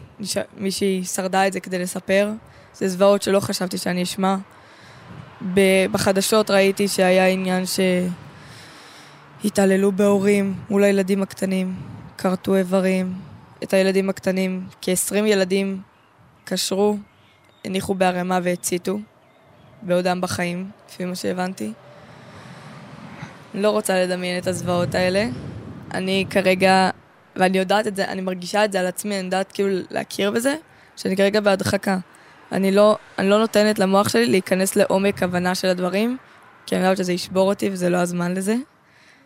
מישהי 0.57 1.03
שרדה 1.03 1.47
את 1.47 1.53
זה 1.53 1.59
כדי 1.59 1.79
לספר. 1.79 2.31
זה 2.73 2.87
זוועות 2.87 3.21
שלא 3.21 3.39
חשבתי 3.39 3.77
שאני 3.77 4.03
אשמע. 4.03 4.35
בחדשות 5.91 6.51
ראיתי 6.51 6.87
שהיה 6.87 7.27
עניין 7.27 7.63
שהתעללו 9.43 9.91
בהורים 9.91 10.55
מול 10.69 10.83
הילדים 10.83 11.21
הקטנים, 11.21 11.75
כרתו 12.17 12.55
איברים. 12.55 13.13
את 13.63 13.73
הילדים 13.73 14.09
הקטנים, 14.09 14.67
כ-20 14.81 15.15
ילדים 15.15 15.81
קשרו, 16.45 16.97
הניחו 17.65 17.93
בערימה 17.93 18.39
והציתו, 18.43 18.99
בעודם 19.81 20.21
בחיים, 20.21 20.69
לפי 20.89 21.05
מה 21.05 21.15
שהבנתי. 21.15 21.73
לא 23.53 23.69
רוצה 23.69 24.03
לדמיין 24.03 24.37
את 24.37 24.47
הזוועות 24.47 24.95
האלה. 24.95 25.25
אני 25.93 26.25
כרגע, 26.29 26.89
ואני 27.35 27.57
יודעת 27.57 27.87
את 27.87 27.95
זה, 27.95 28.05
אני 28.05 28.21
מרגישה 28.21 28.65
את 28.65 28.71
זה 28.71 28.79
על 28.79 28.87
עצמי, 28.87 29.15
אני 29.15 29.25
יודעת 29.25 29.51
כאילו 29.51 29.69
להכיר 29.91 30.31
בזה, 30.31 30.55
שאני 30.95 31.17
כרגע 31.17 31.41
בהדחקה. 31.41 31.97
אני 32.51 32.71
לא, 32.71 32.97
אני 33.19 33.29
לא 33.29 33.39
נותנת 33.39 33.79
למוח 33.79 34.09
שלי 34.09 34.25
להיכנס 34.25 34.75
לעומק 34.75 35.23
הבנה 35.23 35.55
של 35.55 35.67
הדברים, 35.67 36.17
כי 36.65 36.75
אני 36.75 36.83
יודעת 36.83 36.97
שזה 36.97 37.13
ישבור 37.13 37.49
אותי 37.49 37.69
וזה 37.69 37.89
לא 37.89 37.97
הזמן 37.97 38.33
לזה. 38.33 38.55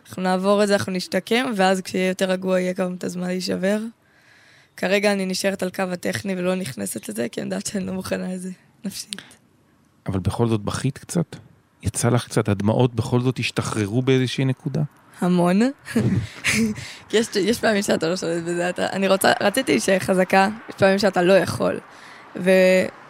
אנחנו 0.08 0.22
נעבור 0.22 0.62
את 0.62 0.68
זה, 0.68 0.74
אנחנו 0.74 0.92
נשתקם, 0.92 1.52
ואז 1.56 1.80
כשיהיה 1.80 2.08
יותר 2.08 2.30
רגוע 2.30 2.60
יהיה 2.60 2.72
גם 2.72 2.94
את 2.94 3.04
הזמן 3.04 3.26
להישבר. 3.26 3.78
כרגע 4.76 5.12
אני 5.12 5.26
נשארת 5.26 5.62
על 5.62 5.70
קו 5.70 5.82
הטכני 5.82 6.34
ולא 6.38 6.54
נכנסת 6.54 7.08
לזה, 7.08 7.28
כי 7.28 7.40
אני 7.40 7.46
יודעת 7.46 7.66
שאני 7.66 7.86
לא 7.86 7.92
מוכנה 7.92 8.34
לזה 8.34 8.50
נפשית. 8.84 9.22
אבל 10.06 10.18
בכל 10.20 10.48
זאת 10.48 10.60
בכית 10.60 10.98
קצת? 10.98 11.36
יצא 11.82 12.08
לך 12.08 12.24
קצת, 12.24 12.48
הדמעות 12.48 12.94
בכל 12.94 13.20
זאת 13.20 13.38
השתחררו 13.38 14.02
באיזושהי 14.02 14.44
נקודה? 14.44 14.82
המון. 15.20 15.60
יש, 17.12 17.26
יש 17.36 17.60
פעמים 17.60 17.82
שאתה 17.82 18.08
לא 18.08 18.16
שולט 18.16 18.42
בזה, 18.42 18.68
אתה, 18.68 18.86
אני 18.86 19.08
רוצה, 19.08 19.32
רציתי 19.40 19.72
להישאר 19.72 19.98
חזקה, 19.98 20.48
יש 20.68 20.74
פעמים 20.74 20.98
שאתה 20.98 21.22
לא 21.22 21.32
יכול. 21.32 21.80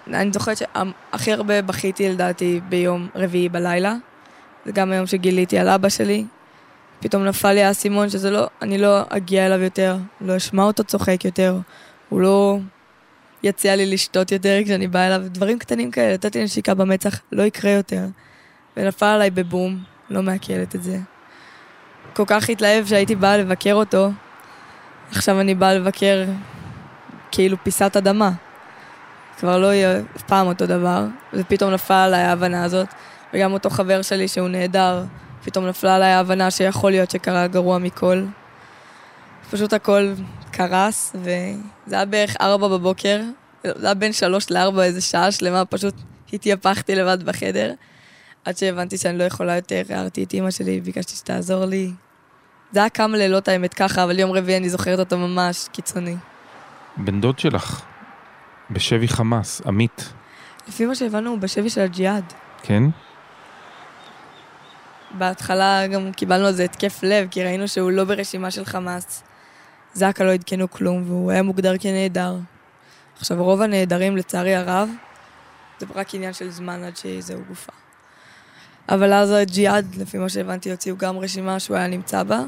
ואני 0.06 0.30
זוכרת 0.32 0.56
שהכי 0.56 1.32
הרבה 1.32 1.62
בכיתי 1.62 2.08
לדעתי 2.08 2.60
ביום 2.68 3.08
רביעי 3.14 3.48
בלילה. 3.48 3.94
זה 4.66 4.72
גם 4.72 4.92
היום 4.92 5.06
שגיליתי 5.06 5.58
על 5.58 5.68
אבא 5.68 5.88
שלי. 5.88 6.24
פתאום 7.00 7.24
נפל 7.24 7.52
לי 7.52 7.62
האסימון 7.62 8.10
שזה 8.10 8.30
לא, 8.30 8.46
אני 8.62 8.78
לא 8.78 9.00
אגיע 9.08 9.46
אליו 9.46 9.62
יותר, 9.62 9.96
לא 10.20 10.36
אשמע 10.36 10.62
אותו 10.62 10.84
צוחק 10.84 11.24
יותר, 11.24 11.58
הוא 12.08 12.20
לא 12.20 12.58
יציע 13.42 13.76
לי 13.76 13.86
לשתות 13.86 14.32
יותר 14.32 14.58
כשאני 14.64 14.88
באה 14.88 15.06
אליו, 15.06 15.22
דברים 15.24 15.58
קטנים 15.58 15.90
כאלה, 15.90 16.14
נתתי 16.14 16.44
נשיקה 16.44 16.74
במצח, 16.74 17.20
לא 17.32 17.42
יקרה 17.42 17.70
יותר. 17.70 18.04
ונפל 18.76 19.06
עליי 19.06 19.30
בבום, 19.30 19.78
לא 20.10 20.22
מעכלת 20.22 20.74
את 20.74 20.82
זה. 20.82 20.98
כל 22.14 22.24
כך 22.26 22.50
התלהב 22.50 22.86
שהייתי 22.86 23.14
באה 23.14 23.36
לבקר 23.36 23.74
אותו, 23.74 24.10
עכשיו 25.10 25.40
אני 25.40 25.54
באה 25.54 25.74
לבקר 25.74 26.24
כאילו 27.30 27.56
פיסת 27.62 27.96
אדמה. 27.96 28.30
כבר 29.44 29.58
לא 29.58 29.66
יהיה 29.66 30.00
אף 30.16 30.22
פעם 30.22 30.46
אותו 30.46 30.66
דבר, 30.66 31.04
ופתאום 31.32 31.70
נפלה 31.70 32.04
עליי 32.04 32.22
ההבנה 32.22 32.64
הזאת, 32.64 32.88
וגם 33.34 33.52
אותו 33.52 33.70
חבר 33.70 34.02
שלי 34.02 34.28
שהוא 34.28 34.48
נהדר, 34.48 35.04
פתאום 35.44 35.66
נפלה 35.66 35.96
עליי 35.96 36.10
ההבנה 36.10 36.50
שיכול 36.50 36.90
להיות 36.90 37.10
שקרה 37.10 37.46
גרוע 37.46 37.78
מכל. 37.78 38.24
פשוט 39.50 39.72
הכל 39.72 40.12
קרס, 40.50 41.16
וזה 41.16 41.96
היה 41.96 42.04
בערך 42.04 42.36
ארבע 42.40 42.68
בבוקר, 42.68 43.20
זה 43.64 43.86
היה 43.86 43.94
בין 43.94 44.12
שלוש 44.12 44.50
לארבע 44.50 44.84
איזה 44.84 45.00
שעה 45.00 45.32
שלמה, 45.32 45.64
פשוט 45.64 45.94
התייפחתי 46.32 46.94
לבד 46.94 47.22
בחדר. 47.22 47.72
עד 48.44 48.56
שהבנתי 48.56 48.98
שאני 48.98 49.18
לא 49.18 49.24
יכולה 49.24 49.56
יותר, 49.56 49.82
הערתי 49.90 50.24
את 50.24 50.32
אימא 50.32 50.50
שלי, 50.50 50.80
ביקשתי 50.80 51.16
שתעזור 51.16 51.64
לי. 51.64 51.90
זה 52.72 52.80
היה 52.80 52.88
כמה 52.88 53.16
לילות 53.16 53.48
האמת 53.48 53.74
ככה, 53.74 54.04
אבל 54.04 54.18
יום 54.18 54.32
רביעי 54.32 54.58
אני 54.58 54.68
זוכרת 54.70 54.98
אותו 54.98 55.18
ממש 55.18 55.68
קיצוני. 55.72 56.16
בן 56.96 57.20
דוד 57.20 57.38
שלך, 57.38 57.82
בשבי 58.70 59.08
חמאס, 59.08 59.62
עמית. 59.66 60.12
לפי 60.68 60.86
מה 60.86 60.94
שהבנו, 60.94 61.30
הוא 61.30 61.38
בשבי 61.38 61.70
של 61.70 61.80
הג'יהאד. 61.80 62.32
כן? 62.62 62.82
בהתחלה 65.18 65.86
גם 65.86 66.12
קיבלנו 66.12 66.46
על 66.46 66.52
זה 66.52 66.64
התקף 66.64 67.02
לב, 67.02 67.28
כי 67.30 67.44
ראינו 67.44 67.68
שהוא 67.68 67.90
לא 67.90 68.04
ברשימה 68.04 68.50
של 68.50 68.64
חמאס. 68.64 69.22
זק"א 69.94 70.22
לא 70.22 70.32
עדכנו 70.32 70.70
כלום, 70.70 71.02
והוא 71.06 71.30
היה 71.30 71.42
מוגדר 71.42 71.74
כנעדר. 71.80 72.36
עכשיו, 73.18 73.44
רוב 73.44 73.62
הנעדרים, 73.62 74.16
לצערי 74.16 74.54
הרב, 74.54 74.88
זה 75.78 75.86
רק 75.94 76.14
עניין 76.14 76.32
של 76.32 76.50
זמן 76.50 76.84
עד 76.84 76.96
שזהו 76.96 77.40
גופה. 77.48 77.72
אבל 78.88 79.12
אז 79.12 79.30
הג'יהאד, 79.30 79.94
לפי 79.94 80.18
מה 80.18 80.28
שהבנתי, 80.28 80.70
הוציאו 80.70 80.96
גם 80.96 81.18
רשימה 81.18 81.60
שהוא 81.60 81.76
היה 81.76 81.86
נמצא 81.86 82.22
בה. 82.22 82.40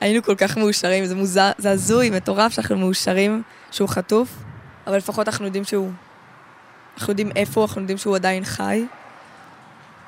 היינו 0.00 0.22
כל 0.22 0.34
כך 0.34 0.58
מאושרים, 0.58 1.06
זה 1.06 1.14
מוזר, 1.14 1.50
זה 1.58 1.70
הזוי, 1.70 2.10
מטורף 2.10 2.52
שאנחנו 2.52 2.76
מאושרים 2.76 3.42
שהוא 3.70 3.88
חטוף, 3.88 4.28
אבל 4.86 4.96
לפחות 4.96 5.28
אנחנו 5.28 5.44
יודעים 5.44 5.64
שהוא... 5.64 5.90
אנחנו 6.94 7.10
יודעים 7.10 7.30
איפה 7.36 7.62
אנחנו 7.62 7.80
יודעים 7.80 7.98
שהוא 7.98 8.16
עדיין 8.16 8.44
חי. 8.44 8.86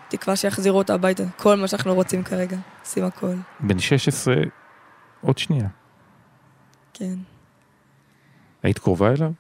תקווה 0.09 0.37
שיחזירו 0.37 0.79
אותו 0.79 0.93
הביתה, 0.93 1.23
כל 1.37 1.57
מה 1.57 1.69
שאנחנו 1.69 1.95
רוצים 1.95 2.23
כרגע, 2.23 2.57
עושים 2.83 3.05
הכל. 3.05 3.35
בן 3.61 3.79
16, 3.79 4.35
עוד 5.21 5.39
שנייה. 5.39 5.69
כן. 6.95 7.15
היית 8.63 8.79
קרובה 8.79 9.13
אליו? 9.13 9.31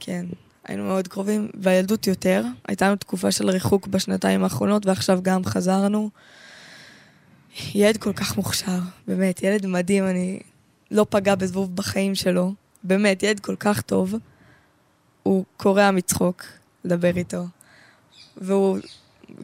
כן. 0.00 0.26
היינו 0.64 0.84
מאוד 0.84 1.08
קרובים, 1.08 1.48
והילדות 1.54 2.06
יותר. 2.06 2.44
הייתה 2.68 2.86
לנו 2.86 2.96
תקופה 2.96 3.30
של 3.30 3.50
ריחוק 3.50 3.86
בשנתיים 3.86 4.44
האחרונות, 4.44 4.86
ועכשיו 4.86 5.18
גם 5.22 5.44
חזרנו. 5.44 6.10
ילד 7.74 7.96
כל 7.96 8.12
כך 8.12 8.36
מוכשר, 8.36 8.78
באמת, 9.08 9.42
ילד 9.42 9.66
מדהים, 9.66 10.06
אני 10.06 10.40
לא 10.90 11.06
פגע 11.10 11.34
בזבוב 11.34 11.76
בחיים 11.76 12.14
שלו. 12.14 12.54
באמת, 12.84 13.22
ילד 13.22 13.40
כל 13.40 13.56
כך 13.56 13.80
טוב. 13.80 14.14
הוא 15.22 15.44
קורע 15.56 15.90
מצחוק 15.90 16.42
לדבר 16.84 17.16
איתו. 17.16 17.42
והוא 18.36 18.78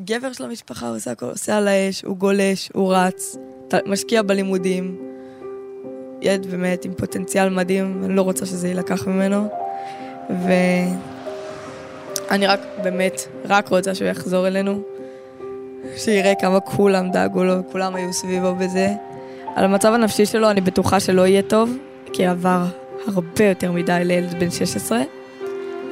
גבר 0.04 0.32
של 0.32 0.44
המשפחה, 0.44 0.88
הוא 0.88 0.96
עושה 0.96 1.10
הכל, 1.10 1.26
עושה 1.26 1.56
על 1.56 1.68
האש, 1.68 2.02
הוא 2.02 2.16
גולש, 2.16 2.70
הוא 2.74 2.94
רץ, 2.94 3.36
משקיע 3.86 4.22
בלימודים. 4.22 4.96
ילד 6.22 6.46
באמת 6.46 6.84
עם 6.84 6.94
פוטנציאל 6.94 7.48
מדהים, 7.48 8.04
אני 8.04 8.16
לא 8.16 8.22
רוצה 8.22 8.46
שזה 8.46 8.68
יילקח 8.68 9.06
ממנו. 9.06 9.48
ואני 12.28 12.46
רק, 12.46 12.60
באמת, 12.82 13.20
רק 13.44 13.68
רוצה 13.68 13.94
שהוא 13.94 14.08
יחזור 14.08 14.46
אלינו. 14.46 14.82
שיראה 15.96 16.32
כמה 16.40 16.60
כולם 16.60 17.10
דאגו 17.10 17.44
לו, 17.44 17.54
כולם 17.72 17.94
היו 17.94 18.12
סביבו 18.12 18.54
בזה. 18.54 18.88
על 19.54 19.64
המצב 19.64 19.92
הנפשי 19.92 20.26
שלו 20.26 20.50
אני 20.50 20.60
בטוחה 20.60 21.00
שלא 21.00 21.26
יהיה 21.26 21.42
טוב, 21.42 21.76
כי 22.12 22.26
עבר 22.26 22.64
הרבה 23.06 23.44
יותר 23.44 23.72
מדי 23.72 24.00
לילד 24.04 24.40
בן 24.40 24.50
16. 24.50 25.02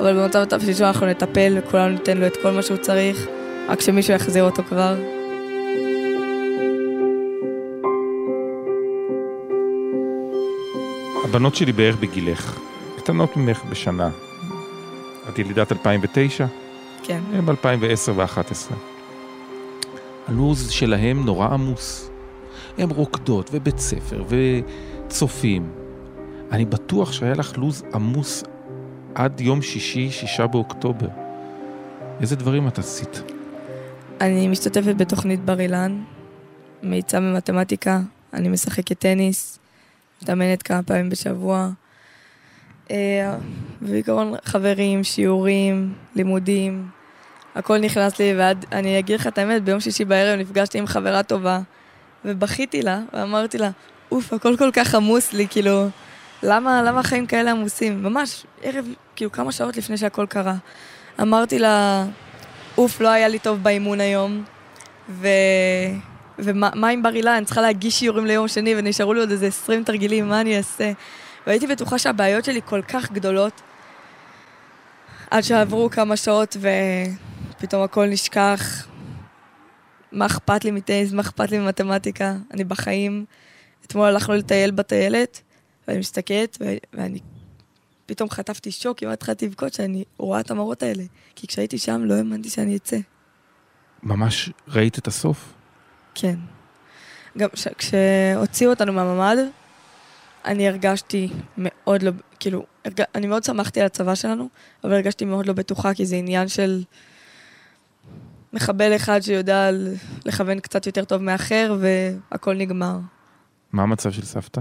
אבל 0.01 0.23
במצב 0.23 0.45
הנפשי 0.53 0.75
שלו 0.75 0.87
אנחנו 0.87 1.07
נטפל 1.07 1.57
וכולנו 1.59 1.93
ניתן 1.93 2.19
לו 2.19 2.27
את 2.27 2.37
כל 2.43 2.51
מה 2.51 2.63
שהוא 2.63 2.77
צריך, 2.77 3.27
רק 3.69 3.81
שמישהו 3.81 4.15
יחזיר 4.15 4.45
אותו 4.45 4.63
כבר. 4.63 4.97
הבנות 11.25 11.55
שלי 11.55 11.73
בערך 11.73 11.97
בגילך, 11.97 12.59
קטנות 12.97 13.37
ממך 13.37 13.65
בשנה. 13.65 14.11
את 15.29 15.39
ילידת 15.39 15.73
2009? 15.73 16.47
כן. 17.03 17.21
הם 17.33 17.47
ב-2010 17.47 18.11
ו-2011. 18.15 18.75
הלו"ז 20.29 20.71
שלהם 20.71 21.25
נורא 21.25 21.49
עמוס. 21.49 22.11
הם 22.79 22.91
רוקדות 22.91 23.51
ובית 23.53 23.79
ספר 23.79 24.25
וצופים. 24.29 25.71
אני 26.53 26.65
בטוח 26.65 27.13
שהיה 27.13 27.35
לך 27.35 27.59
לו"ז 27.59 27.83
עמוס 27.95 28.45
עד 29.15 29.41
יום 29.41 29.63
שישי, 29.63 30.11
שישה 30.11 30.47
באוקטובר. 30.47 31.09
איזה 32.21 32.37
דברים 32.37 32.69
את 32.69 32.79
עשית? 32.79 33.23
אני 34.21 34.49
משתתפת 34.49 34.95
בתוכנית 34.97 35.45
בר 35.45 35.61
אילן, 35.61 36.03
מאיצה 36.83 37.21
במתמטיקה, 37.21 38.01
אני 38.33 38.49
משחקת 38.49 38.99
טניס, 38.99 39.59
מתאמנת 40.23 40.63
כמה 40.63 40.83
פעמים 40.83 41.11
בשבוע. 41.11 41.71
אה, 42.91 43.37
ובעיקרון 43.83 44.35
חברים, 44.45 45.05
שיעורים, 45.05 45.95
לימודים, 46.15 46.89
הכל 47.55 47.79
נכנס 47.79 48.19
לי, 48.19 48.35
ואני 48.37 48.99
אגיד 48.99 49.21
לך 49.21 49.27
את 49.27 49.39
האמת, 49.39 49.63
ביום 49.65 49.81
שישי 49.81 50.05
בערב 50.05 50.41
נפגשתי 50.41 50.79
עם 50.79 50.87
חברה 50.87 51.23
טובה, 51.23 51.61
ובכיתי 52.25 52.83
לה, 52.83 53.01
ואמרתי 53.13 53.59
לה, 53.59 53.71
אוף, 54.13 54.33
הכל 54.33 54.57
כל 54.57 54.71
כך 54.73 54.95
עמוס 54.95 55.33
לי, 55.33 55.47
כאילו, 55.49 55.89
למה, 56.45 56.83
למה 56.83 57.01
החיים 57.01 57.27
כאלה 57.27 57.51
עמוסים? 57.51 58.03
ממש, 58.03 58.47
ערב, 58.63 58.87
כאילו, 59.17 59.33
כמה 59.33 59.53
שעות 59.53 59.77
לפני 59.77 59.97
שהכל 59.97 60.27
קרה. 60.27 60.55
אמרתי 61.21 61.59
לה, 61.59 62.05
אוף, 62.79 63.01
לא 63.01 63.09
היה 63.09 63.29
לי 63.29 63.39
טוב 63.39 63.63
באימון 63.63 64.01
היום, 64.01 64.45
ו... 65.09 65.29
ומה 66.39 66.71
מה 66.75 66.89
עם 66.89 67.03
בר 67.03 67.15
אילן? 67.15 67.45
צריכה 67.45 67.61
להגיש 67.61 67.99
שיעורים 67.99 68.27
ליום 68.27 68.49
שני, 68.49 68.75
ונשארו 68.77 69.15
לי 69.15 69.21
עוד 69.21 69.31
איזה 69.31 69.47
20 69.47 69.85
תרגילים, 69.85 70.29
מה 70.29 70.41
אני 70.41 70.57
אעשה? 70.57 70.93
והייתי 71.47 71.67
בטוחה 71.67 71.99
שהבעיות 71.99 72.45
שלי 72.45 72.61
כל 72.65 72.83
כך 72.83 73.13
גדולות, 73.13 73.61
עד 75.31 75.43
שעברו 75.43 75.91
כמה 75.91 76.17
שעות 76.17 76.57
ופתאום 77.57 77.83
הכל 77.83 78.07
נשכח. 78.07 78.87
מה 80.13 80.27
אכפת 80.27 80.65
לי 80.65 80.71
מטניס, 80.71 81.13
מה 81.13 81.23
אכפת 81.23 81.51
לי 81.51 81.59
ממתמטיקה? 81.59 82.35
אני 82.55 82.65
בחיים. 82.65 83.25
אתמול 83.87 84.07
הלכנו 84.07 84.35
לטייל 84.35 84.71
בטיילת, 84.71 85.41
ואני 85.89 85.99
מסתכלת, 85.99 86.59
ו- 86.61 86.77
ואני 86.93 87.19
פתאום 88.07 88.31
חטפתי 88.31 88.71
שוק, 88.71 88.99
כמעט 88.99 89.13
התחלתי 89.13 89.47
לבכות 89.47 89.73
שאני 89.75 90.05
רואה 90.19 90.41
את 90.41 90.51
המראות 90.51 90.83
האלה. 90.83 91.03
כי 91.35 91.47
כשהייתי 91.47 91.79
שם 91.79 92.05
לא 92.05 92.15
האמנתי 92.15 92.51
שאני 92.51 92.77
אצא. 92.77 92.97
ממש 94.03 94.51
ראית 94.69 94.99
את 94.99 95.07
הסוף? 95.07 95.53
כן. 96.15 96.37
גם 97.39 97.49
ש- 97.55 97.69
כשהוציאו 97.69 98.71
אותנו 98.71 98.93
מהממ"ד, 98.93 99.37
אני 100.45 100.69
הרגשתי 100.69 101.29
מאוד 101.59 102.03
לא, 102.03 102.11
כאילו, 102.41 102.65
הרג... 102.85 103.01
אני 103.15 103.27
מאוד 103.27 103.45
שמחתי 103.45 103.81
על 103.81 103.87
הצבא 103.87 104.15
שלנו, 104.15 104.49
אבל 104.85 104.93
הרגשתי 104.93 105.25
מאוד 105.25 105.47
לא 105.47 105.53
בטוחה, 105.53 105.95
כי 105.95 106.07
זה 106.07 106.17
עניין 106.17 106.49
של 106.49 106.83
מחבל 108.53 108.97
אחד 108.97 109.21
שיודע 109.21 109.71
לכוון 110.25 110.61
קצת 110.61 110.87
יותר 110.87 111.05
טוב 111.05 111.23
מאחר, 111.23 111.77
והכל 111.81 112.55
נגמר. 112.57 112.99
מה 113.73 113.83
המצב 113.83 114.13
של 114.13 114.25
סבתא? 114.25 114.61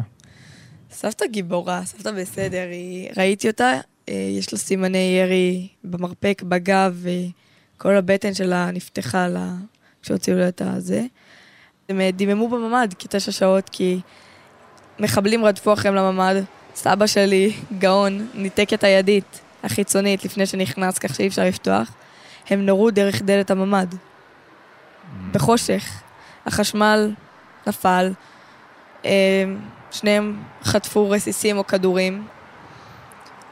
סבתא 0.93 1.25
גיבורה, 1.25 1.85
סבתא 1.85 2.11
בסדר, 2.11 2.67
היא... 2.71 3.09
ראיתי 3.17 3.47
אותה, 3.47 3.71
אה, 4.09 4.13
יש 4.13 4.53
לה 4.53 4.59
סימני 4.59 5.17
ירי 5.21 5.67
במרפק, 5.83 6.41
בגב, 6.47 7.05
וכל 7.77 7.95
הבטן 7.95 8.33
שלה 8.33 8.71
נפתחה 8.71 9.27
לה... 9.27 9.53
כשהוציאו 10.01 10.37
לה 10.37 10.47
את 10.47 10.61
הזה. 10.65 11.05
הם 11.89 12.01
אה, 12.01 12.11
דיממו 12.11 12.49
בממ"ד 12.49 12.93
כתשע 12.99 13.31
שעות, 13.31 13.69
כי 13.69 13.99
מחבלים 14.99 15.45
רדפו 15.45 15.73
אחריהם 15.73 15.95
לממ"ד. 15.95 16.35
סבא 16.75 17.07
שלי, 17.07 17.53
גאון, 17.79 18.27
ניתק 18.33 18.73
את 18.73 18.83
הידית 18.83 19.41
החיצונית 19.63 20.25
לפני 20.25 20.45
שנכנס, 20.45 20.97
כך 20.97 21.15
שאי 21.15 21.27
אפשר 21.27 21.43
לפתוח. 21.43 21.93
הם 22.49 22.65
נורו 22.65 22.91
דרך 22.91 23.21
דלת 23.21 23.51
הממ"ד, 23.51 23.95
בחושך. 25.31 26.01
החשמל 26.45 27.11
נפל, 27.67 28.13
אה, 29.05 29.45
שניהם 29.93 30.43
חטפו 30.63 31.09
רסיסים 31.09 31.57
או 31.57 31.67
כדורים, 31.67 32.27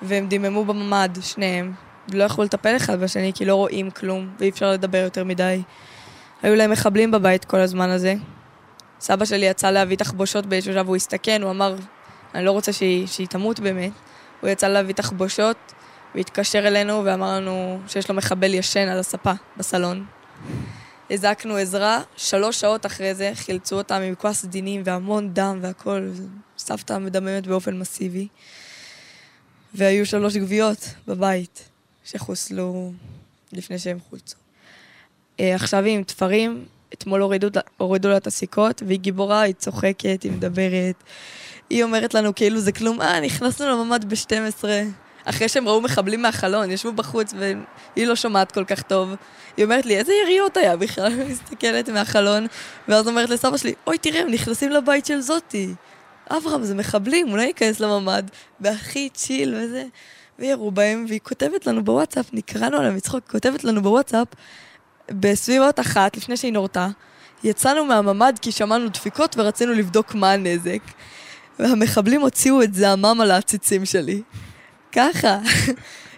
והם 0.01 0.27
דיממו 0.27 0.65
בממ"ד, 0.65 1.17
שניהם. 1.21 1.73
ולא 2.09 2.23
יכלו 2.23 2.43
לטפל 2.43 2.75
אחד 2.75 2.99
בשני 2.99 3.31
כי 3.35 3.45
לא 3.45 3.55
רואים 3.55 3.91
כלום, 3.91 4.29
ואי 4.39 4.49
אפשר 4.49 4.71
לדבר 4.71 4.97
יותר 4.97 5.23
מדי. 5.23 5.61
היו 6.43 6.55
להם 6.55 6.71
מחבלים 6.71 7.11
בבית 7.11 7.45
כל 7.45 7.59
הזמן 7.59 7.89
הזה. 7.89 8.13
סבא 8.99 9.25
שלי 9.25 9.45
יצא 9.45 9.71
להביא 9.71 9.97
תחבושות 9.97 10.45
באיזשהו 10.45 10.73
שלב, 10.73 10.87
הוא 10.87 10.95
הסתכן, 10.95 11.41
הוא 11.41 11.51
אמר, 11.51 11.75
אני 12.35 12.45
לא 12.45 12.51
רוצה 12.51 12.73
שהיא, 12.73 13.07
שהיא 13.07 13.27
תמות 13.27 13.59
באמת. 13.59 13.91
הוא 14.41 14.49
יצא 14.49 14.67
להביא 14.67 14.93
תחבושות, 14.93 15.57
והתקשר 16.15 16.67
אלינו 16.67 17.01
ואמר 17.05 17.35
לנו 17.35 17.79
שיש 17.87 18.09
לו 18.09 18.15
מחבל 18.15 18.53
ישן 18.53 18.87
על 18.87 18.99
הספה 18.99 19.31
בסלון. 19.57 20.05
הזעקנו 21.11 21.55
עזרה, 21.55 22.01
שלוש 22.17 22.59
שעות 22.59 22.85
אחרי 22.85 23.15
זה 23.15 23.31
חילצו 23.33 23.81
עם 23.89 24.15
כוס 24.15 24.45
דינים 24.45 24.81
והמון 24.85 25.33
דם 25.33 25.59
והכל, 25.61 26.09
סבתא 26.57 26.97
מדממת 26.97 27.47
באופן 27.47 27.79
מסיבי. 27.79 28.27
והיו 29.73 30.05
שלוש 30.05 30.37
גוויות 30.37 30.77
בבית 31.07 31.69
שחוסלו 32.05 32.91
לפני 33.53 33.79
שהם 33.79 33.97
חולצו. 34.09 34.35
אה, 35.39 35.55
עכשיו 35.55 35.83
היא 35.83 35.95
עם 35.95 36.03
תפרים, 36.03 36.65
אתמול 36.93 37.21
הורידו, 37.21 37.47
הורידו 37.77 38.09
לה 38.09 38.17
את 38.17 38.27
הסיכות, 38.27 38.83
והיא 38.87 38.99
גיבורה, 38.99 39.41
היא 39.41 39.53
צוחקת, 39.53 40.23
היא 40.23 40.31
מדברת. 40.31 41.03
היא 41.69 41.83
אומרת 41.83 42.13
לנו 42.13 42.35
כאילו 42.35 42.59
זה 42.59 42.71
כלום, 42.71 43.01
אה, 43.01 43.19
נכנסנו 43.19 43.67
לממ"ד 43.67 44.05
ב-12. 44.05 44.63
אחרי 45.25 45.49
שהם 45.49 45.67
ראו 45.67 45.81
מחבלים 45.81 46.21
מהחלון, 46.21 46.71
ישבו 46.71 46.93
בחוץ 46.93 47.33
והיא 47.37 48.07
לא 48.07 48.15
שומעת 48.15 48.51
כל 48.51 48.65
כך 48.65 48.81
טוב. 48.81 49.15
היא 49.57 49.65
אומרת 49.65 49.85
לי, 49.85 49.97
איזה 49.97 50.13
יריות 50.23 50.57
היה 50.57 50.77
בכלל? 50.77 51.11
היא 51.11 51.29
מסתכלת 51.31 51.89
מהחלון, 51.89 52.47
ואז 52.87 53.07
אומרת 53.07 53.29
לסבא 53.29 53.57
שלי, 53.57 53.73
אוי, 53.87 53.97
תראה, 53.97 54.21
הם 54.21 54.31
נכנסים 54.31 54.71
לבית 54.71 55.05
של 55.05 55.19
זאתי. 55.19 55.73
אברהם, 56.29 56.63
זה 56.63 56.75
מחבלים, 56.75 57.31
אולי 57.31 57.45
ניכנס 57.45 57.79
לממ"ד. 57.79 58.23
והכי 58.59 59.09
צ'יל 59.13 59.55
וזה. 59.55 59.85
וירו 60.39 60.71
בהם, 60.71 61.05
והיא 61.07 61.19
כותבת 61.23 61.67
לנו 61.67 61.83
בוואטסאפ, 61.83 62.25
נקראנו 62.33 62.77
עליה 62.77 62.91
מצחוק, 62.91 63.31
כותבת 63.31 63.63
לנו 63.63 63.81
בוואטסאפ, 63.81 64.27
בסביבות 65.11 65.79
אחת, 65.79 66.17
לפני 66.17 66.37
שהיא 66.37 66.53
נורתה, 66.53 66.87
יצאנו 67.43 67.85
מהממ"ד 67.85 68.33
כי 68.41 68.51
שמענו 68.51 68.89
דפיקות 68.89 69.35
ורצינו 69.37 69.73
לבדוק 69.73 70.15
מה 70.15 70.31
הנזק. 70.31 70.79
והמחבלים 71.59 72.21
הוציאו 72.21 72.63
את 72.63 72.73
זעמם 72.73 73.21
על 73.21 73.31
העציצים 73.31 73.85
שלי. 73.85 74.21
ככה. 74.91 75.39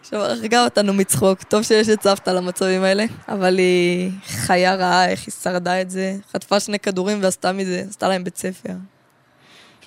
עכשיו, 0.01 0.19
הרגה 0.19 0.63
אותנו 0.63 0.93
מצחוק. 0.93 1.43
טוב 1.43 1.63
שיש 1.63 1.89
את 1.89 2.01
סבתא 2.01 2.29
למצבים 2.29 2.83
האלה, 2.83 3.05
אבל 3.27 3.57
היא 3.57 4.11
חיה 4.25 4.75
רעה, 4.75 5.09
איך 5.09 5.25
היא 5.25 5.33
שרדה 5.33 5.81
את 5.81 5.89
זה. 5.89 6.15
חטפה 6.31 6.59
שני 6.59 6.79
כדורים 6.79 7.23
ועשתה 7.23 7.51
מזה, 7.51 7.83
עשתה 7.89 8.07
להם 8.07 8.23
בית 8.23 8.37
ספר. 8.37 8.73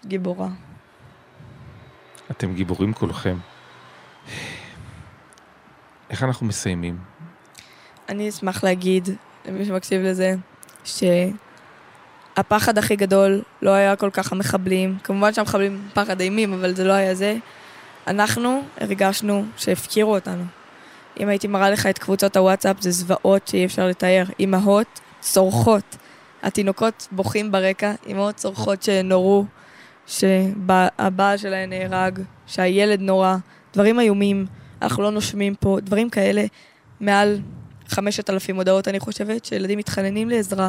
גיבורה. 0.07 0.49
אתם 2.31 2.55
גיבורים 2.55 2.92
כולכם. 2.92 3.38
איך 6.11 6.22
אנחנו 6.22 6.46
מסיימים? 6.46 6.99
אני 8.09 8.29
אשמח 8.29 8.64
להגיד, 8.64 9.09
למי 9.44 9.64
שמקשיב 9.64 10.03
לזה, 10.03 10.35
שהפחד 12.35 12.79
הכי 12.79 12.96
גדול 12.96 13.42
לא 13.62 13.70
היה 13.70 13.96
כל 13.96 14.11
כך 14.12 14.33
המחבלים. 14.33 14.99
כמובן 15.05 15.35
שהמחבלים 15.35 15.88
פחד 15.94 16.20
אימים, 16.20 16.53
אבל 16.53 16.75
זה 16.75 16.85
לא 16.85 16.92
היה 16.92 17.14
זה. 17.14 17.37
אנחנו 18.07 18.62
הרגשנו 18.81 19.45
שהפקירו 19.57 20.14
אותנו. 20.14 20.45
אם 21.21 21.29
הייתי 21.29 21.47
מראה 21.47 21.71
לך 21.71 21.87
את 21.87 21.99
קבוצות 21.99 22.37
הוואטסאפ, 22.37 22.77
זה 22.81 22.90
זוועות 22.90 23.49
שאי 23.49 23.64
אפשר 23.64 23.87
לתאר. 23.87 24.25
אימהות 24.40 25.01
צורחות. 25.21 25.97
התינוקות 26.42 27.09
בוכים 27.12 27.53
ברקע, 27.53 27.92
אימהות 28.07 28.35
צורחות 28.35 28.83
שנורו, 28.83 29.45
שהבעל 30.07 31.37
שלהן 31.37 31.71
נהרג, 31.73 32.21
שהילד 32.47 33.01
נורא, 33.01 33.37
דברים 33.75 34.01
איומים, 34.01 34.47
אנחנו 34.83 35.03
לא 35.03 35.11
נושמים 35.11 35.55
פה, 35.55 35.79
דברים 35.83 36.11
כאלה 36.11 36.45
מעל 37.01 37.40
חמשת 37.88 38.31
אלפים 38.31 38.57
הודעות, 38.57 38.88
אני 38.88 39.01
חושבת, 39.01 39.45
שילדים 39.45 39.79
מתחננים 39.79 40.31
לעזרה. 40.31 40.69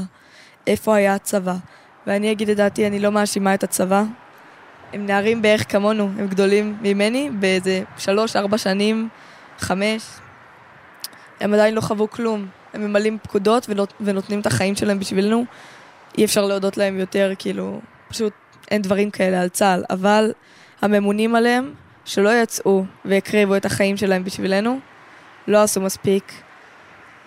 איפה 0.67 0.95
היה 0.95 1.15
הצבא? 1.15 1.56
ואני 2.08 2.32
אגיד 2.32 2.50
את 2.50 2.58
דעתי, 2.58 2.88
אני 2.88 3.00
לא 3.00 3.12
מאשימה 3.12 3.54
את 3.54 3.63
הצבא. 3.63 4.04
הם 4.97 5.05
נערים 5.05 5.41
בערך 5.41 5.71
כמונו, 5.71 6.10
הם 6.19 6.27
גדולים 6.27 6.77
ממני 6.81 7.29
באיזה 7.39 7.83
שלוש, 7.97 8.36
ארבע 8.36 8.57
שנים, 8.57 9.10
חמש. 9.60 10.03
הם 11.39 11.53
עדיין 11.53 11.73
לא 11.73 11.81
חוו 11.81 12.10
כלום. 12.10 12.47
הם 12.73 12.81
ממלאים 12.81 13.17
פקודות 13.23 13.69
ונותנים 14.01 14.39
את 14.39 14.45
החיים 14.45 14.75
שלהם 14.75 14.99
בשבילנו. 14.99 15.45
אי 16.17 16.25
אפשר 16.25 16.45
להודות 16.45 16.77
להם 16.77 16.99
יותר, 16.99 17.31
כאילו, 17.39 17.81
פשוט 18.07 18.33
אין 18.71 18.81
דברים 18.81 19.12
כאלה 19.12 19.41
על 19.41 19.49
צה"ל. 19.49 19.83
אבל 19.89 20.33
הממונים 20.81 21.36
עליהם, 21.36 21.73
שלא 22.05 22.41
יצאו 22.41 22.86
והקריבו 23.05 23.55
את 23.55 23.65
החיים 23.65 23.97
שלהם 23.97 24.23
בשבילנו, 24.23 24.79
לא 25.47 25.63
עשו 25.63 25.81
מספיק, 25.81 26.33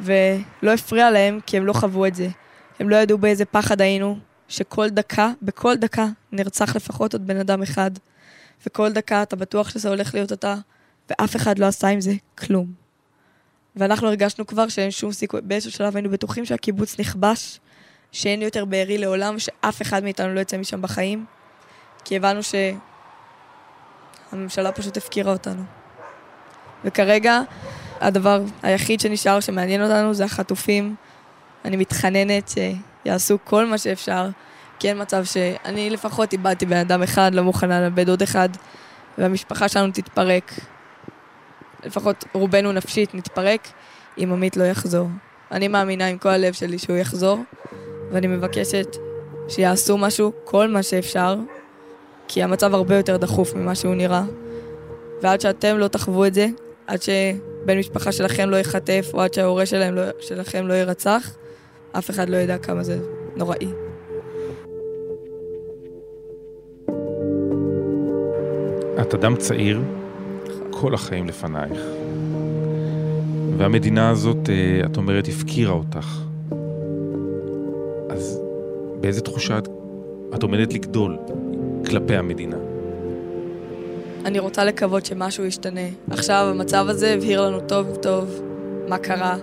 ולא 0.01 0.73
הפריע 0.75 1.11
להם 1.11 1.41
כי 1.47 1.57
הם 1.57 1.67
לא 1.67 1.73
חוו 1.73 2.07
את 2.07 2.15
זה. 2.15 2.29
הם 2.81 2.89
לא 2.89 2.97
ידעו 2.97 3.19
באיזה 3.19 3.45
פחד 3.45 3.81
היינו, 3.81 4.19
שכל 4.51 4.89
דקה, 4.89 5.31
בכל 5.43 5.77
דקה, 5.77 6.07
נרצח 6.33 6.77
לפחות 6.77 7.13
עוד 7.13 7.27
בן 7.27 7.37
אדם 7.37 7.63
אחד. 7.63 7.91
וכל 8.67 8.93
דקה 8.93 9.23
אתה 9.23 9.37
בטוח 9.37 9.71
שזה 9.71 9.89
הולך 9.89 10.15
להיות 10.15 10.33
אתה, 10.33 10.55
ואף 11.11 11.37
אחד 11.37 11.59
לא 11.59 11.67
עשה 11.67 11.89
עם 11.89 12.01
זה 12.01 12.13
כלום. 12.39 12.73
ואנחנו 13.77 14.09
הרגשנו 14.09 14.47
כבר 14.47 14.69
שאין 14.69 14.91
שום 14.91 15.13
סיכוי, 15.13 15.41
באיזשהו 15.41 15.73
שלב 15.73 15.97
היינו 15.97 16.11
בטוחים 16.11 16.45
שהקיבוץ 16.45 17.01
נכבש, 17.01 17.61
שאין 18.13 18.43
יותר 18.43 18.65
בארי 18.65 18.99
לעולם, 18.99 19.39
שאף 19.39 19.83
אחד 19.83 20.05
מאיתנו 20.05 20.35
לא 20.35 20.41
יצא 20.41 20.57
משם 20.57 20.83
בחיים, 20.83 21.25
כי 22.05 22.17
הבנו 22.17 22.41
שהממשלה 24.33 24.73
פשוט 24.73 24.97
הפקירה 24.97 25.33
אותנו. 25.33 25.63
וכרגע, 26.85 27.41
הדבר 28.01 28.43
היחיד 28.63 29.01
שנשאר 29.01 29.41
שמעניין 29.41 29.83
אותנו 29.83 30.15
זה 30.15 30.25
החטופים. 30.25 30.95
אני 31.65 31.77
מתחננת 31.77 32.49
שיעשו 33.05 33.39
כל 33.45 33.67
מה 33.67 33.79
שאפשר, 33.79 34.29
כי 34.79 34.89
אין 34.89 35.03
מצב 35.03 35.25
שאני 35.25 35.91
לפחות 35.91 36.33
איבדתי 36.33 36.67
בן 36.67 36.77
אדם 36.77 37.03
אחד, 37.03 37.35
לא 37.35 37.43
מוכנה 37.43 37.81
לאבד 37.81 38.09
עוד 38.09 38.23
אחד, 38.23 38.49
והמשפחה 39.19 39.69
שלנו 39.69 39.93
תתפרק. 39.93 40.53
לפחות 41.85 42.25
רובנו 42.35 42.73
נפשית 42.73 43.15
נתפרק, 43.15 43.69
אם 44.19 44.33
עמית 44.33 44.57
לא 44.57 44.65
יחזור. 44.65 45.09
אני 45.51 45.69
מאמינה 45.69 46.07
עם 46.07 46.19
כל 46.19 46.29
הלב 46.29 46.53
שלי 46.53 46.79
שהוא 46.79 46.97
יחזור, 46.97 47.39
ואני 48.11 48.27
מבקשת 48.27 48.97
שיעשו 49.49 49.99
משהו, 49.99 50.33
כל 50.45 50.69
מה 50.69 50.83
שאפשר, 50.83 51.37
כי 52.29 52.43
המצב 52.43 52.75
הרבה 52.75 52.97
יותר 52.97 53.17
דחוף 53.17 53.55
ממה 53.55 53.75
שהוא 53.75 53.95
נראה. 53.95 54.23
ועד 55.23 55.41
שאתם 55.41 55.79
לא 55.79 55.89
תחוו 55.89 56.27
את 56.27 56.35
זה, 56.35 56.47
עד 56.87 57.03
שבן 57.03 57.79
משפחה 57.79 58.13
שלכם 58.13 58.51
לא 58.51 58.57
ייחטף, 58.57 59.11
או 59.15 59.23
עד 59.23 59.35
שההורה 59.35 59.65
לא, 59.93 60.03
שלכם 60.21 60.69
לא 60.69 60.75
יירצח, 60.75 61.31
אף 61.93 62.11
אחד 62.11 62.29
לא 62.29 62.37
ידע 62.37 62.59
כמה 62.59 62.83
זה 62.83 62.99
נוראי. 63.37 63.69
את 69.01 69.15
אדם 69.15 69.37
צעיר, 69.37 69.81
כל 70.71 70.95
החיים 70.95 71.27
לפנייך. 71.27 71.81
והמדינה 73.57 74.11
הזאת, 74.11 74.51
אה, 74.51 74.87
את 74.87 74.97
אומרת, 74.97 75.29
הפקירה 75.29 75.73
אותך. 75.73 76.19
אז 78.11 78.41
באיזה 79.01 79.21
תחושה 79.21 79.59
את, 79.59 79.69
את 80.35 80.43
עומדת 80.43 80.73
לגדול 80.73 81.19
כלפי 81.87 82.17
המדינה? 82.17 82.57
אני 84.25 84.39
רוצה 84.39 84.65
לקוות 84.65 85.07
שמשהו 85.07 85.45
ישתנה. 85.45 85.89
עכשיו 86.11 86.47
המצב 86.51 86.87
הזה 86.89 87.15
הבהיר 87.15 87.41
לנו 87.41 87.61
טוב 87.61 87.97
טוב 87.97 88.41
מה 88.89 88.99
קרה, 88.99 89.37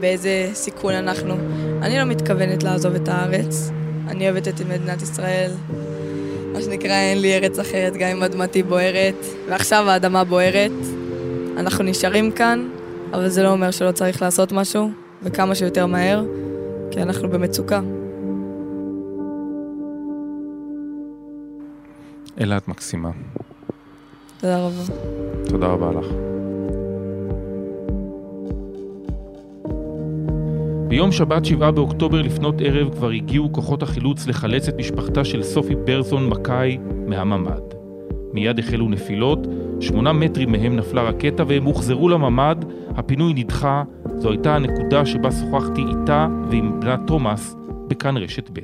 באיזה 0.00 0.50
סיכון 0.52 0.94
אנחנו. 0.94 1.34
אני 1.82 1.98
לא 1.98 2.04
מתכוונת 2.04 2.62
לעזוב 2.62 2.94
את 2.94 3.08
הארץ. 3.08 3.70
אני 4.08 4.30
אוהבת 4.30 4.48
את 4.48 4.60
מדינת 4.60 5.02
ישראל. 5.02 5.50
מה 6.52 6.62
שנקרא, 6.62 6.92
אין 6.92 7.20
לי 7.20 7.36
ארץ 7.36 7.58
אחרת, 7.58 7.96
גם 7.96 8.08
אם 8.08 8.22
אדמתי 8.22 8.62
בוערת. 8.62 9.26
ועכשיו 9.48 9.90
האדמה 9.90 10.24
בוערת. 10.24 10.72
אנחנו 11.56 11.84
נשארים 11.84 12.32
כאן, 12.32 12.68
אבל 13.12 13.28
זה 13.28 13.42
לא 13.42 13.52
אומר 13.52 13.70
שלא 13.70 13.92
צריך 13.92 14.22
לעשות 14.22 14.52
משהו, 14.52 14.90
וכמה 15.22 15.54
שיותר 15.54 15.86
מהר, 15.86 16.24
כי 16.90 17.02
אנחנו 17.02 17.30
במצוקה. 17.30 17.80
אלעד 22.40 22.62
מקסימה. 22.68 23.10
תודה 24.40 24.58
רבה. 24.58 24.82
תודה 25.48 25.66
רבה 25.66 26.00
לך. 26.00 26.27
ביום 30.88 31.12
שבת 31.12 31.44
7 31.44 31.70
באוקטובר 31.70 32.22
לפנות 32.22 32.54
ערב 32.64 32.94
כבר 32.94 33.08
הגיעו 33.08 33.52
כוחות 33.52 33.82
החילוץ 33.82 34.28
לחלץ 34.28 34.68
את 34.68 34.74
משפחתה 34.78 35.24
של 35.24 35.42
סופי 35.42 35.74
ברזון 35.74 36.28
מקאי 36.28 36.78
מהממ"ד. 37.06 37.74
מיד 38.32 38.58
החלו 38.58 38.88
נפילות, 38.88 39.38
שמונה 39.80 40.12
מטרים 40.12 40.52
מהם 40.52 40.76
נפלה 40.76 41.02
רקטה 41.02 41.42
והם 41.46 41.64
הוחזרו 41.64 42.08
לממ"ד, 42.08 42.64
הפינוי 42.96 43.32
נדחה, 43.36 43.82
זו 44.16 44.30
הייתה 44.30 44.54
הנקודה 44.54 45.06
שבה 45.06 45.30
שוחחתי 45.30 45.80
איתה 45.80 46.26
ועם 46.50 46.80
בנה 46.80 46.96
תומאס 47.06 47.56
בכאן 47.88 48.16
רשת 48.16 48.50
ב'. 48.50 48.58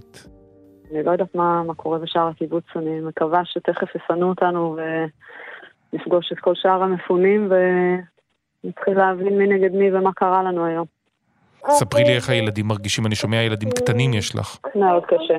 אני 0.92 1.02
לא 1.02 1.10
יודעת 1.10 1.34
מה, 1.34 1.62
מה 1.62 1.74
קורה 1.74 1.98
בשאר 1.98 2.28
הקיבוץ, 2.28 2.64
אני 2.76 3.00
מקווה 3.00 3.44
שתכף 3.44 3.94
יפנו 3.94 4.28
אותנו 4.28 4.76
ונפגוש 5.92 6.32
את 6.32 6.38
כל 6.38 6.54
שאר 6.54 6.82
המפונים 6.82 7.48
ונתחיל 8.64 8.98
להבין 8.98 9.38
מי 9.38 9.46
נגד 9.46 9.74
מי 9.74 9.92
ומה 9.92 10.12
קרה 10.12 10.42
לנו 10.42 10.64
היום. 10.64 10.93
ספרי 11.70 12.04
לי 12.04 12.16
איך 12.16 12.30
הילדים 12.30 12.66
מרגישים, 12.66 13.06
אני 13.06 13.14
שומע 13.14 13.36
ילדים 13.36 13.70
קטנים 13.70 14.14
יש 14.14 14.36
לך. 14.36 14.58
מאוד 14.74 15.04
קשה. 15.04 15.38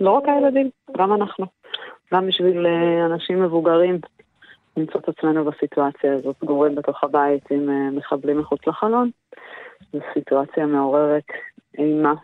לא 0.00 0.10
רק 0.10 0.22
הילדים, 0.26 0.70
גם 0.96 1.12
אנחנו. 1.12 1.46
גם 2.14 2.26
בשביל 2.26 2.66
אה, 2.66 3.06
אנשים 3.06 3.42
מבוגרים 3.42 3.98
למצוא 4.76 5.00
את 5.00 5.08
עצמנו 5.08 5.44
בסיטואציה 5.44 6.14
הזאת, 6.14 6.36
סגורים 6.40 6.74
בתוך 6.74 7.04
הבית 7.04 7.50
עם 7.50 7.70
אה, 7.70 7.90
מחבלים 7.90 8.38
מחוץ 8.38 8.66
לחלון. 8.66 9.10
זו 9.92 9.98
סיטואציה 10.14 10.66
מעוררת 10.66 11.26
אימה 11.78 12.14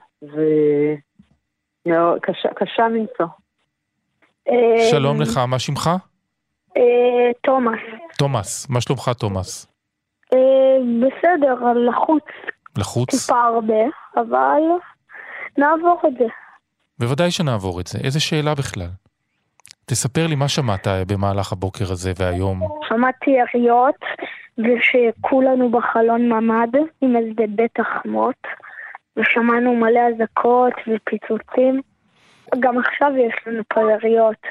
וקשה 1.87 2.88
מנשוא. 2.88 3.27
שלום 4.90 5.20
לך, 5.20 5.38
מה 5.49 5.59
שמך? 5.59 5.90
אה, 6.77 7.33
תומאס. 7.42 7.81
תומאס, 8.18 8.70
מה 8.70 8.81
שלומך 8.81 9.11
תומאס? 9.18 9.66
בסדר, 11.01 11.72
לחוץ 11.75 12.25
לחוץ? 12.79 13.11
טיפה 13.11 13.43
הרבה, 13.43 13.83
אבל 14.17 14.61
נעבור 15.59 16.01
את 16.07 16.12
זה. 16.19 16.27
בוודאי 16.99 17.31
שנעבור 17.31 17.81
את 17.81 17.87
זה. 17.87 17.99
איזה 18.05 18.21
שאלה 18.21 18.55
בכלל? 18.55 18.89
תספר 19.87 20.27
לי 20.27 20.35
מה 20.35 20.49
שמעת 20.49 20.87
במהלך 21.07 21.53
הבוקר 21.53 21.93
הזה 21.93 22.12
והיום. 22.17 22.61
שמעתי 22.89 23.31
יריות, 23.31 24.01
ושכולנו 24.59 25.71
בחלון 25.71 26.29
ממ"ד 26.29 26.77
עם 27.01 27.17
איזה 27.17 27.45
בית 27.57 27.81
החמות, 27.81 28.43
ושמענו 29.17 29.77
מלא 29.77 30.01
אזעקות 30.15 30.73
ופיצוצים. 30.87 31.81
גם 32.61 32.79
עכשיו 32.79 33.11
יש 33.17 33.35
לנו 33.47 33.62
פה 33.75 33.81
יריות. 33.81 34.43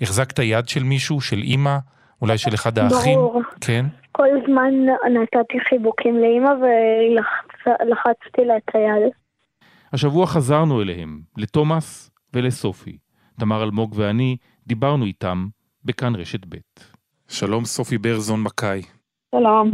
החזקת 0.00 0.38
יד 0.38 0.68
של 0.68 0.82
מישהו? 0.82 1.20
של 1.20 1.36
אימא? 1.36 1.76
אולי 2.22 2.38
של 2.38 2.54
אחד 2.54 2.78
האחים? 2.78 3.18
ברור. 3.18 3.42
כן? 3.60 3.86
כל 4.12 4.26
הזמן 4.36 4.74
נתתי 5.12 5.60
חיבוקים 5.68 6.18
לאימא 6.18 6.50
ולחצתי 6.50 8.44
לה 8.44 8.56
את 8.56 8.74
היד. 8.74 9.12
השבוע 9.92 10.26
חזרנו 10.26 10.82
אליהם, 10.82 11.20
לתומאס 11.36 12.10
ולסופי. 12.34 12.98
תמר 13.40 13.62
אלמוג 13.62 13.94
ואני 13.96 14.36
דיברנו 14.66 15.04
איתם 15.04 15.46
בכאן 15.84 16.14
רשת 16.14 16.46
ב'. 16.48 16.56
שלום 17.28 17.64
סופי 17.64 17.98
ברזון 17.98 18.42
מקאי. 18.42 18.82
שלום. 19.34 19.70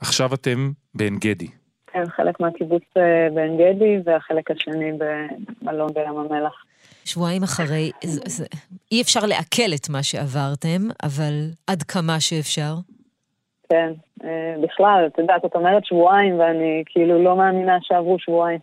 עכשיו 0.00 0.34
אתם 0.34 0.70
בעין 0.94 1.16
גדי. 1.18 1.48
כן, 1.86 2.04
חלק 2.16 2.40
מהקיבוץ 2.40 2.82
אה, 2.96 3.28
בעין 3.34 3.56
גדי 3.56 3.98
והחלק 4.04 4.50
השני 4.50 4.90
במלון 5.62 5.92
בים 5.94 6.18
המלח. 6.18 6.64
שבועיים 7.04 7.42
אחרי, 7.42 7.90
אי 8.92 9.02
אפשר 9.02 9.20
לעכל 9.26 9.74
את 9.74 9.88
מה 9.90 10.02
שעברתם, 10.02 10.82
אבל 11.02 11.34
עד 11.66 11.82
כמה 11.82 12.20
שאפשר. 12.20 12.74
כן, 13.68 13.92
אה, 14.24 14.54
בכלל, 14.62 15.04
את 15.06 15.18
יודעת, 15.18 15.44
את 15.44 15.54
אומרת 15.54 15.84
שבועיים, 15.84 16.38
ואני 16.38 16.82
כאילו 16.86 17.24
לא 17.24 17.36
מאמינה 17.36 17.78
שעברו 17.82 18.18
שבועיים. 18.18 18.60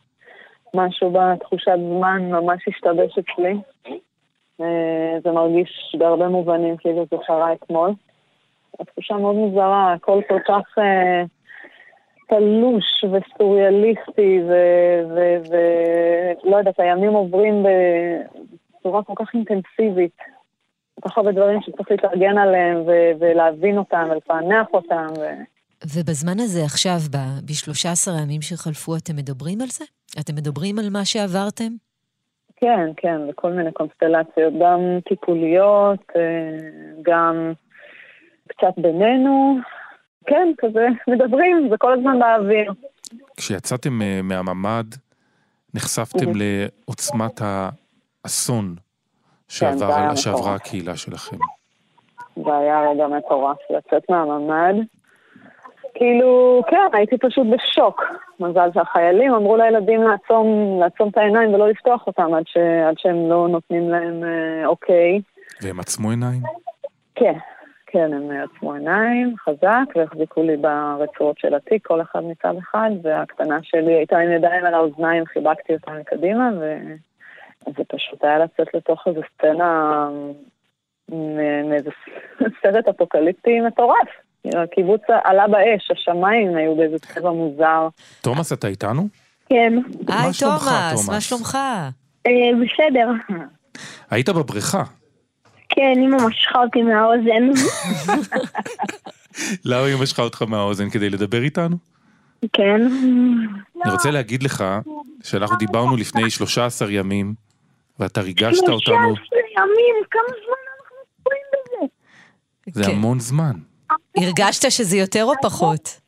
משהו 0.73 1.11
בתחושת 1.11 1.77
זמן 1.97 2.21
ממש 2.31 2.61
השתבש 2.67 3.17
אצלי. 3.17 3.53
אה, 4.61 5.19
זה 5.23 5.31
מרגיש 5.31 5.95
בהרבה 5.99 6.27
מובנים 6.27 6.77
כאילו 6.77 7.05
זה 7.11 7.17
קרה 7.27 7.53
אתמול. 7.53 7.91
התחושה 8.79 9.13
מאוד 9.13 9.35
מוזרה, 9.35 9.93
הכל 9.93 10.21
כל 10.29 10.39
כך 10.47 10.77
אה, 10.77 11.23
תלוש 12.31 13.03
וסוריאליסטי, 13.03 14.39
ולא 16.45 16.57
יודעת, 16.57 16.79
הימים 16.79 17.13
עוברים 17.13 17.63
בצורה 18.79 19.03
כל 19.03 19.13
כך 19.15 19.33
אינטנסיבית. 19.33 20.17
כל 20.99 21.09
כך 21.09 21.17
הרבה 21.17 21.31
דברים 21.31 21.61
שצריך 21.61 21.91
להתארגן 21.91 22.37
עליהם 22.37 22.77
ו- 22.87 23.11
ולהבין 23.19 23.77
אותם 23.77 24.07
ולפענח 24.11 24.67
אותם. 24.73 25.07
ו... 25.19 25.23
ובזמן 25.95 26.39
הזה 26.39 26.63
עכשיו, 26.63 26.97
ב-13 27.45 28.11
הימים 28.19 28.41
שחלפו, 28.41 28.95
אתם 28.95 29.15
מדברים 29.15 29.61
על 29.61 29.67
זה? 29.67 29.85
אתם 30.19 30.35
מדברים 30.35 30.79
על 30.79 30.89
מה 30.89 31.05
שעברתם? 31.05 31.71
כן, 32.55 32.89
כן, 32.97 33.17
וכל 33.29 33.51
מיני 33.51 33.71
קונסטלציות, 33.71 34.53
גם 34.61 34.79
טיפוליות, 35.09 35.99
אה, 36.15 36.21
גם 37.01 37.53
קצת 38.47 38.73
בינינו. 38.77 39.57
כן, 40.25 40.47
כזה, 40.57 40.87
מדברים, 41.07 41.67
זה 41.69 41.77
כל 41.77 41.93
הזמן 41.93 42.19
באוויר. 42.19 42.73
כשיצאתם 43.37 44.01
אה, 44.01 44.19
מהממ"ד, 44.23 44.85
נחשפתם 45.73 46.31
לעוצמת 46.35 47.41
האסון 47.41 48.75
שעבר, 49.47 49.71
כן, 49.71 49.77
זה 49.77 49.95
היה 49.97 50.15
שעברה. 50.15 50.55
הקהילה 50.55 50.97
שלכם. 50.97 51.37
זה 52.35 52.57
היה 52.57 52.89
רגע 52.89 53.07
מטורף 53.07 53.57
לצאת 53.69 54.09
מהממ"ד. 54.09 54.75
כאילו, 55.93 56.61
כן, 56.69 56.97
הייתי 56.97 57.17
פשוט 57.17 57.47
בשוק. 57.47 58.01
מזל 58.39 58.69
שהחיילים 58.73 59.33
אמרו 59.33 59.57
לילדים 59.57 60.01
לעצום, 60.03 60.77
לעצום 60.79 61.09
את 61.09 61.17
העיניים 61.17 61.53
ולא 61.53 61.69
לפתוח 61.69 62.07
אותם 62.07 62.33
עד, 62.33 62.43
ש, 62.47 62.57
עד 62.57 62.95
שהם 62.97 63.29
לא 63.29 63.47
נותנים 63.47 63.89
להם 63.89 64.23
אה, 64.23 64.67
אוקיי. 64.67 65.21
והם 65.61 65.79
עצמו 65.79 66.09
עיניים? 66.09 66.41
כן, 67.15 67.33
כן, 67.91 68.13
הם 68.13 68.29
עצמו 68.31 68.73
עיניים 68.73 69.35
חזק 69.37 69.95
והחזיקו 69.95 70.43
לי 70.43 70.57
ברצועות 70.57 71.37
של 71.37 71.55
התיק, 71.55 71.87
כל 71.87 72.01
אחד 72.01 72.23
מצד 72.23 72.53
אחד, 72.59 72.89
והקטנה 73.03 73.59
שלי 73.63 73.93
הייתה 73.93 74.17
עם 74.17 74.31
ידיים 74.31 74.65
על 74.65 74.73
האוזניים, 74.73 75.25
חיבקתי 75.25 75.73
אותה 75.73 75.91
מקדימה, 75.91 76.49
וזה 77.67 77.83
פשוט 77.87 78.23
היה 78.23 78.39
לצאת 78.39 78.67
לתוך 78.73 79.07
איזו 79.07 79.21
סצנה 79.35 80.09
מאיזה 81.69 81.89
סרט 82.63 82.87
אפוקליפטי 82.87 83.59
מטורף. 83.59 84.09
הקיבוץ 84.45 85.01
עלה 85.23 85.47
באש, 85.47 85.91
השמיים 85.91 86.55
היו 86.55 86.75
באיזה 86.75 86.99
צבע 86.99 87.31
מוזר. 87.31 87.87
תומאס, 88.21 88.53
אתה 88.53 88.67
איתנו? 88.67 89.07
כן. 89.49 89.73
היי, 90.07 90.27
מה 90.27 90.33
שלומך, 90.33 90.63
תומאס, 90.63 90.91
תומאס? 90.91 91.09
מה 91.09 91.21
שלומך? 91.21 91.57
אה, 92.27 92.31
בסדר. 92.61 93.09
היית 94.11 94.29
בבריכה. 94.29 94.83
כן, 95.75 95.93
אמא 96.05 96.17
משכה 96.27 96.59
אותי 96.59 96.81
מהאוזן. 96.81 97.63
למה 99.65 99.85
היא 99.85 99.95
משכה 100.01 100.21
אותך 100.21 100.41
מהאוזן 100.41 100.89
כדי 100.89 101.09
לדבר 101.09 101.43
איתנו? 101.43 101.77
כן. 102.53 102.81
אני 103.85 103.91
רוצה 103.91 104.11
להגיד 104.11 104.43
לך 104.43 104.63
שאנחנו 105.23 105.55
דיברנו 105.55 105.97
לפני 105.97 106.29
13 106.29 106.91
ימים, 106.91 107.33
ואתה 107.99 108.21
ריגשת 108.21 108.61
אותנו, 108.61 109.15
13 109.15 109.39
ימים, 109.57 109.95
כמה 110.11 110.21
זמן 110.27 110.61
אנחנו 110.77 110.97
תקועים 111.19 111.43
בזה? 111.53 111.85
זה 112.73 112.83
כן. 112.83 112.97
המון 112.97 113.19
זמן. 113.19 113.53
הרגשת 114.17 114.71
שזה 114.71 114.97
יותר 114.97 115.23
או 115.23 115.33
פחות? 115.41 115.99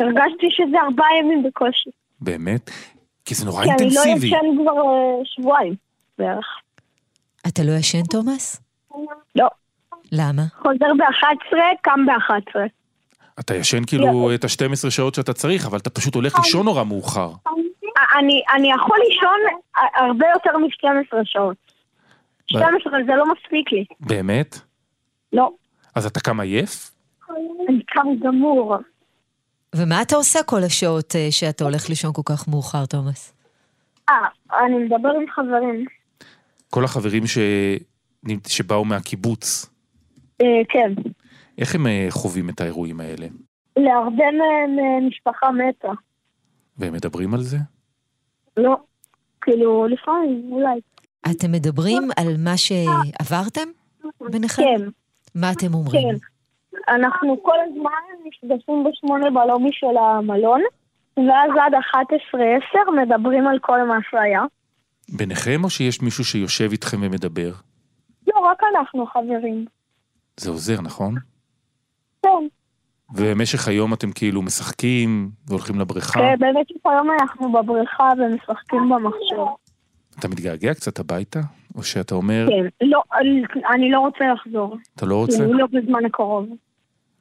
הרגשתי 0.00 0.46
שזה 0.50 0.76
ארבעה 0.88 1.08
ימים 1.20 1.42
בקושי. 1.42 1.90
באמת? 2.20 2.70
כי 3.24 3.34
זה 3.34 3.44
נורא 3.44 3.64
כי 3.64 3.70
אני 3.70 3.94
לא 3.94 4.02
אינטנסיבי. 4.04 4.26
ישן 4.26 4.62
כבר 4.62 4.72
אה, 4.72 5.24
שבועיים 5.24 5.74
בערך. 6.18 6.46
אתה 7.48 7.62
לא 7.62 7.72
ישן, 7.72 8.02
תומאס? 8.02 8.60
לא. 9.34 9.48
למה? 10.12 10.42
חוזר 10.62 10.92
ב-11, 10.98 11.56
קם 11.82 12.06
ב-11. 12.06 12.60
אתה 13.40 13.54
ישן 13.54 13.84
כאילו 13.84 14.34
את 14.34 14.44
ה-12 14.44 14.90
שעות 14.90 15.14
שאתה 15.14 15.32
צריך, 15.32 15.66
אבל 15.66 15.78
אתה 15.78 15.90
פשוט 15.90 16.14
הולך 16.14 16.38
לישון 16.38 16.64
נורא 16.64 16.84
מאוחר. 16.84 17.30
אני, 18.18 18.42
אני 18.54 18.72
יכול 18.72 18.98
לישון 19.08 19.40
הרבה 19.94 20.26
יותר 20.34 20.58
מ-12 20.58 21.18
שעות. 21.24 21.56
12 22.46 22.92
זה 23.06 23.12
לא 23.16 23.24
מספיק 23.32 23.72
לי. 23.72 23.84
באמת? 24.00 24.58
לא. 25.32 25.50
אז 25.94 26.06
אתה 26.06 26.20
קם 26.20 26.40
עייף? 26.40 26.90
אני 27.68 27.82
קם 27.86 28.08
גמור. 28.22 28.76
ומה 29.74 30.02
אתה 30.02 30.16
עושה 30.16 30.42
כל 30.42 30.62
השעות 30.66 31.16
אה, 31.16 31.26
שאתה 31.30 31.64
הולך 31.64 31.88
לישון 31.88 32.12
כל 32.12 32.22
כך 32.24 32.48
מאוחר, 32.48 32.86
תומאס? 32.86 33.32
אה, 34.08 34.14
אני 34.64 34.74
מדבר 34.74 35.08
עם 35.08 35.30
חברים. 35.34 35.84
כל 36.70 36.84
החברים 36.84 37.26
ש... 37.26 37.38
שבאו 38.46 38.84
מהקיבוץ, 38.84 39.70
אה, 40.42 40.64
כן. 40.68 40.92
איך 41.58 41.74
הם 41.74 41.86
אה, 41.86 42.06
חווים 42.10 42.48
את 42.48 42.60
האירועים 42.60 43.00
האלה? 43.00 43.26
להרבה 43.76 44.24
מהם 44.24 44.78
אה, 44.78 45.08
משפחה 45.08 45.50
מתה. 45.50 45.92
והם 46.78 46.92
מדברים 46.92 47.34
על 47.34 47.40
זה? 47.40 47.56
לא. 48.56 48.76
כאילו, 49.40 49.86
לפעמים, 49.86 50.48
אולי. 50.52 50.80
אתם 51.30 51.52
מדברים 51.52 52.02
על 52.16 52.34
מה 52.38 52.56
שעברתם 52.56 53.68
ביניכם? 54.30 54.62
כן, 54.62 54.84
מה 55.34 55.52
אתם 55.52 55.74
אומרים? 55.74 56.08
כן. 56.08 56.16
אנחנו 56.94 57.42
כל 57.42 57.56
הזמן 57.68 58.26
נפגשים 58.26 58.84
בשמונה 58.84 59.30
בלובי 59.30 59.72
של 59.72 59.96
המלון, 59.96 60.60
ואז 61.16 61.50
עד 61.60 61.74
11-10 62.34 62.90
מדברים 63.02 63.46
על 63.46 63.58
כל 63.60 63.82
מה 63.88 63.98
שהיה. 64.10 64.42
ביניכם 65.08 65.64
או 65.64 65.70
שיש 65.70 66.02
מישהו 66.02 66.24
שיושב 66.24 66.70
איתכם 66.72 66.96
ומדבר? 67.02 67.50
רק 68.44 68.58
אנחנו 68.76 69.06
חברים. 69.06 69.64
זה 70.36 70.50
עוזר, 70.50 70.80
נכון? 70.80 71.14
כן. 72.22 72.28
ובמשך 73.14 73.68
היום 73.68 73.94
אתם 73.94 74.12
כאילו 74.12 74.42
משחקים 74.42 75.30
והולכים 75.46 75.80
לבריכה? 75.80 76.20
כן, 76.20 76.34
באמת 76.38 76.66
היום 76.84 77.08
אנחנו 77.20 77.52
בבריכה 77.52 78.08
ומשחקים 78.18 78.88
במחשב. 78.88 79.52
אתה 80.18 80.28
מתגעגע 80.28 80.74
קצת 80.74 80.98
הביתה? 80.98 81.40
או 81.74 81.82
שאתה 81.82 82.14
אומר, 82.14 82.46
כן. 82.48 82.86
לא, 82.86 83.02
אני- 83.20 83.42
אני 83.74 83.90
לא 83.90 84.00
רוצה 84.00 84.24
לחזור. 84.34 84.76
אתה 84.96 85.06
לא 85.06 85.16
רוצה? 85.16 85.36
כאילו, 85.38 85.52
לא 85.58 85.66
בזמן 85.72 86.04
הקרוב. 86.04 86.48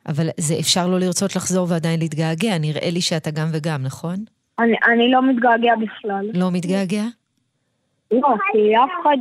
אבל 0.07 0.27
זה 0.39 0.53
אפשר 0.59 0.87
לא 0.87 0.99
לרצות 0.99 1.35
לחזור 1.35 1.67
ועדיין 1.69 1.99
להתגעגע, 1.99 2.57
נראה 2.57 2.89
לי 2.91 3.01
שאתה 3.01 3.31
גם 3.31 3.47
וגם, 3.53 3.83
נכון? 3.83 4.15
אני, 4.59 4.73
אני 4.93 5.11
לא 5.11 5.21
מתגעגע 5.29 5.73
בכלל. 5.81 6.25
לא 6.33 6.51
מתגעגע? 6.51 7.03
לא, 8.11 8.19
כי 8.51 8.75
אף 8.77 8.89
אחד... 9.01 9.17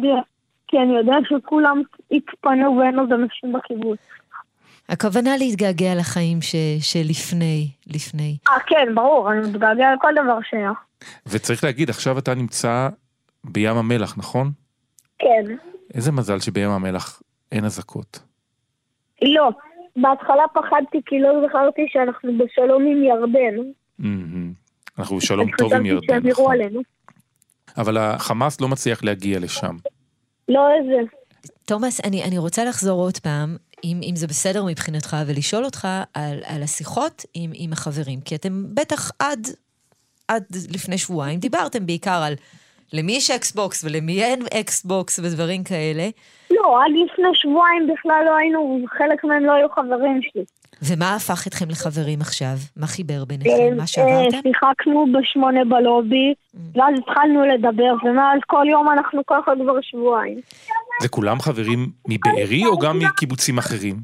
כי 0.68 0.76
אני 0.78 0.96
יודע 0.96 1.16
שכולם 1.28 1.82
התפנו 2.10 2.78
ואין 2.78 2.98
עוד 2.98 3.12
אנשים 3.12 3.52
בקיבוץ. 3.52 3.98
הכוונה 4.88 5.36
להתגעגע 5.36 5.94
לחיים 5.94 6.42
ש... 6.42 6.54
שלפני, 6.80 7.68
לפני. 7.86 8.36
אה, 8.48 8.60
כן, 8.66 8.94
ברור, 8.94 9.32
אני 9.32 9.40
מתגעגע 9.40 9.94
לכל 9.94 10.12
דבר 10.24 10.38
שהיה. 10.50 10.72
וצריך 11.26 11.64
להגיד, 11.64 11.90
עכשיו 11.90 12.18
אתה 12.18 12.34
נמצא 12.34 12.88
בים 13.44 13.76
המלח, 13.76 14.18
נכון? 14.18 14.50
כן. 15.18 15.44
איזה 15.94 16.12
מזל 16.12 16.38
שבים 16.40 16.70
המלח 16.70 17.22
אין 17.52 17.64
אזעקות. 17.64 18.18
לא, 19.22 19.50
בהתחלה 19.96 20.42
פחדתי 20.54 21.00
כי 21.06 21.20
לא 21.20 21.48
זכרתי 21.48 21.86
שאנחנו 21.88 22.32
בשלום 22.38 22.82
עם 22.82 23.04
ירדן. 23.04 23.56
אנחנו 24.98 25.16
בשלום 25.16 25.50
טוב 25.58 25.74
עם 25.74 25.84
חשבתי 25.84 26.12
ירדן, 26.14 26.28
נכון. 26.28 26.52
עלינו. 26.52 26.80
אבל 27.76 27.96
החמאס 27.96 28.60
לא 28.60 28.68
מצליח 28.68 29.04
להגיע 29.04 29.38
לשם. 29.38 29.76
לא 30.48 30.68
איזה. 30.78 31.00
תומאס, 31.64 32.00
אני, 32.04 32.24
אני 32.24 32.38
רוצה 32.38 32.64
לחזור 32.64 33.00
עוד 33.00 33.18
פעם, 33.18 33.56
אם, 33.84 34.00
אם 34.02 34.16
זה 34.16 34.26
בסדר 34.26 34.64
מבחינתך, 34.64 35.16
ולשאול 35.26 35.64
אותך 35.64 35.88
על, 36.14 36.38
על 36.44 36.62
השיחות 36.62 37.24
עם, 37.34 37.50
עם 37.54 37.72
החברים, 37.72 38.20
כי 38.20 38.34
אתם 38.34 38.64
בטח 38.74 39.10
עד, 39.18 39.46
עד 40.28 40.44
לפני 40.74 40.98
שבועיים 40.98 41.40
דיברתם 41.40 41.86
בעיקר 41.86 42.22
על 42.26 42.34
למי 42.92 43.12
יש 43.12 43.30
Xbox 43.30 43.84
ולמי 43.84 44.22
אין 44.22 44.40
Xbox 44.60 45.18
ודברים 45.18 45.64
כאלה, 45.64 46.08
לא, 46.50 46.82
עד 46.82 46.92
לפני 47.04 47.28
שבועיים 47.34 47.86
בכלל 47.86 48.22
לא 48.26 48.36
היינו, 48.36 48.84
חלק 48.98 49.24
מהם 49.24 49.44
לא 49.44 49.52
היו 49.52 49.68
חברים 49.68 50.20
שלי. 50.22 50.44
ומה 50.82 51.14
הפך 51.14 51.46
אתכם 51.46 51.68
לחברים 51.68 52.20
עכשיו? 52.20 52.54
מה 52.76 52.86
חיבר 52.86 53.20
אה, 53.20 53.24
ביניכם? 53.24 53.76
מה 53.76 53.82
אה, 53.82 53.86
שעברתם? 53.86 54.38
שיחקנו 54.42 55.06
בשמונה 55.12 55.64
בלובי, 55.64 56.34
ואז 56.74 56.94
התחלנו 56.98 57.46
לדבר, 57.46 57.94
ומאז 58.04 58.40
כל 58.46 58.66
יום 58.70 58.88
אנחנו 58.92 59.22
ככה 59.26 59.52
כבר 59.62 59.80
שבועיים. 59.82 60.40
זה 61.02 61.08
כולם 61.08 61.40
חברים 61.40 61.86
מבארי 62.08 62.66
או 62.66 62.78
גם 62.78 62.98
מקיבוצים 62.98 63.58
אחרים? 63.58 63.96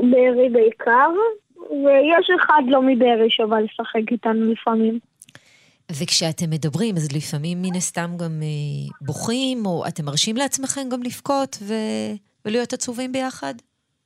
בארי 0.00 0.48
בעיקר, 0.52 1.10
ויש 1.70 2.30
אחד 2.40 2.62
לא 2.68 2.82
מבארי 2.82 3.30
שבא 3.30 3.58
לשחק 3.58 4.12
איתנו 4.12 4.52
לפעמים. 4.52 4.98
וכשאתם 5.92 6.50
מדברים, 6.50 6.96
אז 6.96 7.12
לפעמים 7.16 7.62
מן 7.62 7.76
הסתם 7.76 8.10
גם 8.16 8.40
אה, 8.42 8.96
בוכים, 9.00 9.66
או 9.66 9.84
אתם 9.88 10.04
מרשים 10.04 10.36
לעצמכם 10.36 10.88
גם 10.92 11.02
לבכות 11.02 11.58
ו... 11.62 11.74
ולהיות 12.44 12.72
עצובים 12.72 13.12
ביחד? 13.12 13.54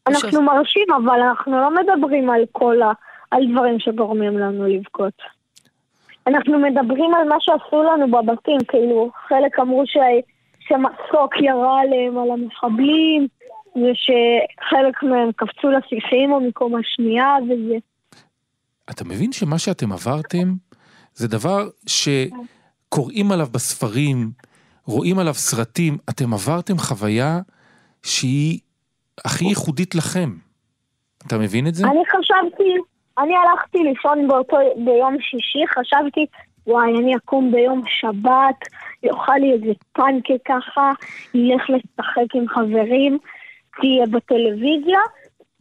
אנחנו 0.06 0.42
מרשים, 0.42 0.86
אבל 1.04 1.20
אנחנו 1.20 1.52
לא 1.52 1.70
מדברים 1.74 2.30
על 2.30 2.42
כל 2.52 2.82
ה... 2.82 2.92
על 3.30 3.42
דברים 3.52 3.78
שגורמים 3.78 4.38
לנו 4.38 4.66
לבכות. 4.66 5.14
אנחנו 6.26 6.58
מדברים 6.58 7.14
על 7.14 7.28
מה 7.28 7.36
שעשו 7.40 7.82
לנו 7.82 8.10
בבתים, 8.10 8.58
כאילו, 8.68 9.10
חלק 9.28 9.58
אמרו 9.60 9.82
ש... 9.86 9.96
שמסוק 10.68 11.34
ירה 11.40 11.80
עליהם, 11.80 12.18
על 12.18 12.30
המחבלים, 12.30 13.26
ושחלק 13.76 15.02
מהם 15.02 15.32
קפצו 15.36 15.68
לשיחים 15.70 16.32
או 16.32 16.40
מקומה 16.40 16.78
שנייה, 16.82 17.36
וזה... 17.44 17.76
אתה 18.90 19.04
מבין 19.04 19.32
שמה 19.32 19.58
שאתם 19.58 19.92
עברתם 19.92 20.54
זה 21.14 21.28
דבר 21.28 21.68
שקוראים 21.86 23.32
עליו 23.32 23.46
בספרים, 23.52 24.30
רואים 24.86 25.18
עליו 25.18 25.34
סרטים, 25.34 25.98
אתם 26.10 26.32
עברתם 26.34 26.78
חוויה 26.78 27.40
שהיא 28.02 28.58
הכי 29.24 29.44
ייחודית 29.44 29.94
לכם. 29.94 30.30
אתה 31.26 31.38
מבין 31.38 31.66
את 31.66 31.74
זה? 31.74 31.86
אני 31.86 32.02
חשבתי, 32.06 32.74
אני 33.18 33.32
הלכתי 33.36 33.78
לישון 33.78 34.28
באותו, 34.28 34.56
ביום 34.76 35.16
שישי, 35.20 35.66
חשבתי, 35.66 36.26
וואי, 36.66 36.90
אני 36.98 37.16
אקום 37.16 37.52
ביום 37.52 37.82
שבת, 37.86 38.58
יאכל 39.02 39.32
לי 39.40 39.52
איזה 39.52 39.72
פנקה 39.92 40.34
ככה, 40.44 40.92
ילך 41.34 41.62
לשחק 41.70 42.34
עם 42.34 42.48
חברים, 42.48 43.18
תהיה 43.80 44.06
בטלוויזיה, 44.06 45.00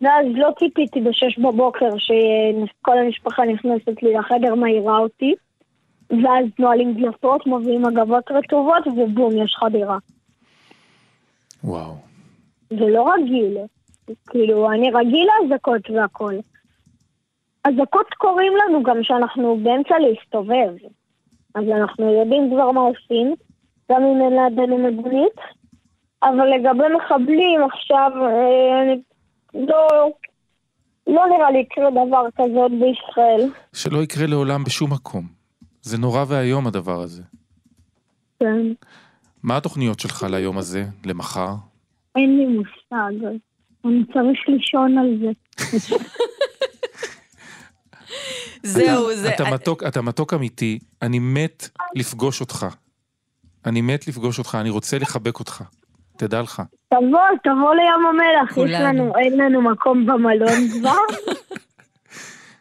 ואז 0.02 0.26
לא 0.34 0.50
ציפיתי 0.60 1.02
בשש 1.02 1.40
בבוקר 1.40 1.90
שכל 1.98 2.98
המשפחה 2.98 3.44
נכנסת 3.46 4.04
לי 4.04 4.14
לחדר, 4.14 4.56
מעירה 4.56 4.98
אותי, 4.98 5.34
ואז 6.10 6.46
נועלים 6.60 6.94
דלתות, 6.94 7.48
מביאים 7.48 7.82
מגבות 7.82 8.32
רטובות, 8.32 8.88
ובום, 8.88 9.38
יש 9.38 9.56
חדירה. 9.60 9.98
וואו. 11.64 12.15
זה 12.70 12.86
לא 12.90 13.14
רגיל. 13.14 13.58
כאילו, 14.30 14.72
אני 14.72 14.92
רגיל 14.92 15.28
לאזעקות 15.42 15.90
והכל. 15.90 16.36
אזעקות 17.64 18.08
קורים 18.18 18.54
לנו 18.56 18.84
גם 18.84 18.98
כשאנחנו 19.02 19.60
באמצע 19.64 19.96
להסתובב. 20.00 20.88
אז 21.56 21.64
אנחנו 21.78 22.14
יודעים 22.14 22.52
כבר 22.54 22.72
מה 22.72 22.82
עושים, 22.82 23.36
גם 23.92 24.02
אם 24.02 24.22
אין 24.22 24.34
לידינו 24.34 24.78
מדונית. 24.78 25.36
אבל 26.24 26.46
לגבי 26.56 26.84
מחבלים 26.98 27.62
עכשיו, 27.74 28.12
אה, 28.22 28.82
אני 28.82 29.02
לא, 29.68 29.88
לא 31.08 31.24
נראה 31.36 31.52
לי 31.52 31.58
יקרה 31.58 31.92
דבר 31.92 32.26
כזה 32.36 32.58
עוד 32.58 32.72
בישראל. 32.72 33.50
שלא 33.74 34.04
יקרה 34.04 34.28
לעולם 34.28 34.64
בשום 34.64 34.94
מקום. 34.94 35.28
זה 35.82 35.98
נורא 35.98 36.26
ואיום 36.28 36.68
הדבר 36.68 37.02
הזה. 37.02 37.24
כן. 38.40 38.74
מה 39.44 39.58
התוכניות 39.58 40.00
שלך 40.00 40.24
ליום 40.30 40.58
הזה, 40.58 40.84
למחר? 41.06 41.54
אין 42.16 42.38
לי 42.38 42.46
מושג. 42.46 43.26
אני 43.86 44.04
צריך 44.14 44.40
לישון 44.48 44.98
על 44.98 45.08
זה. 45.22 45.32
זהו, 48.64 49.16
זה... 49.16 49.34
אתה 49.36 49.44
מתוק, 49.54 49.84
אתה 49.84 50.02
מתוק 50.02 50.34
אמיתי, 50.34 50.80
אני 51.02 51.20
מת 51.20 51.70
לפגוש 51.96 52.42
אותך. 52.42 52.66
אני 53.66 53.82
מת 53.82 54.08
לפגוש 54.08 54.40
אותך, 54.40 54.58
אני 54.62 54.70
רוצה 54.70 55.00
לחבק 55.00 55.40
אותך. 55.40 55.64
תדע 56.18 56.42
לך. 56.42 56.62
תבוא, 56.90 57.20
תבוא 57.44 57.76
לים 57.76 58.06
המלח, 58.10 58.58
יש. 58.58 58.72
לנו, 58.82 59.14
אין 59.18 59.38
לנו 59.38 59.62
מקום 59.62 60.06
במלון 60.06 60.70
כבר. 60.80 60.98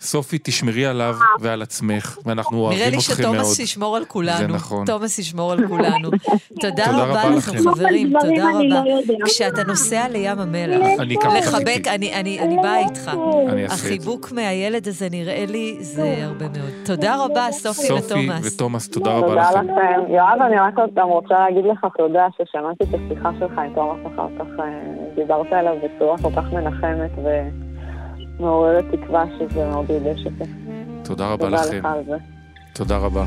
סופי, 0.05 0.39
תשמרי 0.43 0.87
עליו 0.87 1.15
ועל 1.41 1.63
עצמך, 1.63 2.19
ואנחנו 2.25 2.57
נראה 2.57 2.67
אוהבים 2.69 2.91
לי 2.91 2.99
אתכם 2.99 3.23
מאוד. 3.23 3.35
שתומאס 3.35 3.59
ישמור 3.59 3.97
על 3.97 4.05
כולנו. 4.05 4.39
זה 4.39 4.47
נכון. 4.47 4.87
תומאס 4.87 5.19
ישמור 5.19 5.53
על 5.53 5.69
כולנו. 5.69 6.11
תודה 6.61 6.85
רבה 6.91 7.31
לכם, 7.31 7.55
לכם. 7.55 7.71
חברים, 7.71 8.13
תודה 8.21 8.49
רבה. 8.51 8.63
לא. 9.19 9.27
כשאתה 9.27 9.63
נוסע 9.65 10.09
לים 10.09 10.39
המלח, 10.39 10.87
אני 11.01 11.15
אקח 11.17 11.27
אותך 11.27 11.47
לחבק. 11.47 11.87
אני- 11.89 12.15
אני 12.15 12.41
אני 12.41 12.57
באה 12.57 12.79
איתך. 12.79 13.11
אני 13.49 13.65
אעשה 13.65 13.75
את 13.75 13.79
זה. 13.81 13.87
החיבוק 13.87 14.33
מהילד 14.33 14.89
הזה 14.89 15.09
נראה 15.11 15.45
לי, 15.49 15.77
זה 15.81 16.15
הרבה 16.23 16.45
מאוד. 16.59 16.71
תודה 16.85 17.25
רבה, 17.25 17.47
סופי 17.53 17.83
סופי 17.87 18.03
ותומאס. 18.15 18.55
ותומאס, 18.57 18.89
תודה 18.89 19.11
רבה 19.11 19.29
תודה 19.29 19.51
לכם. 19.51 19.61
לכם. 19.65 20.13
יואב, 20.15 20.39
אני 20.47 20.57
רק 20.59 20.79
עוד 20.79 20.91
פעם 20.95 21.09
רוצה 21.09 21.35
להגיד 21.35 21.65
לך 21.73 21.87
תודה 21.99 22.27
ששמעתי 22.37 22.85
את 22.85 22.89
השיחה 22.89 23.31
שלך 23.39 23.59
עם 23.59 23.75
תומאס 23.75 24.01
אחר 24.15 24.29
כך, 24.39 24.47
אה, 24.61 24.65
דיברת 25.17 25.53
עליו 25.53 25.75
בצורה 25.85 26.19
כל 26.19 26.31
כך 26.37 26.53
מנחמת 26.53 27.11
ומעוררת 28.39 28.85
תקווה 28.93 29.25
שזה 29.39 29.67
מאוד 29.69 29.91
ריגש 29.91 30.27
אותי. 30.27 30.51
תודה 31.05 31.33
רבה 31.33 31.45
תודה 31.45 31.63
לכם. 31.67 31.79
לך 31.79 31.85
על 31.85 32.05
זה. 32.07 32.17
תודה 32.73 32.97
רבה. 32.97 33.25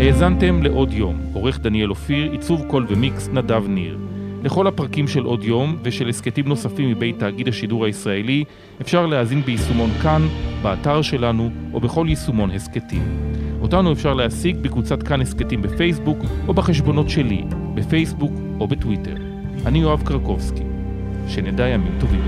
האזנתם 0.00 0.62
לעוד 0.62 0.92
יום, 0.92 1.16
עורך 1.32 1.60
דניאל 1.60 1.90
אופיר, 1.90 2.32
עיצוב 2.32 2.62
קול 2.68 2.86
ומיקס 2.88 3.28
נדב 3.32 3.68
ניר. 3.68 3.98
לכל 4.42 4.66
הפרקים 4.66 5.08
של 5.08 5.22
עוד 5.22 5.44
יום 5.44 5.76
ושל 5.82 6.08
הסכתים 6.08 6.48
נוספים 6.48 6.90
מבית 6.90 7.18
תאגיד 7.18 7.48
השידור 7.48 7.84
הישראלי 7.84 8.44
אפשר 8.80 9.06
להאזין 9.06 9.42
ביישומון 9.42 9.90
כאן, 10.02 10.22
באתר 10.62 11.02
שלנו 11.02 11.50
או 11.72 11.80
בכל 11.80 12.06
יישומון 12.08 12.50
הסכתים. 12.50 13.02
אותנו 13.60 13.92
אפשר 13.92 14.14
להשיג 14.14 14.56
בקבוצת 14.56 15.02
כאן 15.02 15.20
הסכתים 15.20 15.62
בפייסבוק 15.62 16.18
או 16.48 16.54
בחשבונות 16.54 17.10
שלי, 17.10 17.44
בפייסבוק 17.74 18.32
או 18.60 18.68
בטוויטר. 18.68 19.14
אני 19.66 19.78
יואב 19.78 20.02
קרקובסקי. 20.02 20.62
שנדע 21.28 21.68
ימים 21.68 21.92
טובים. 22.00 22.22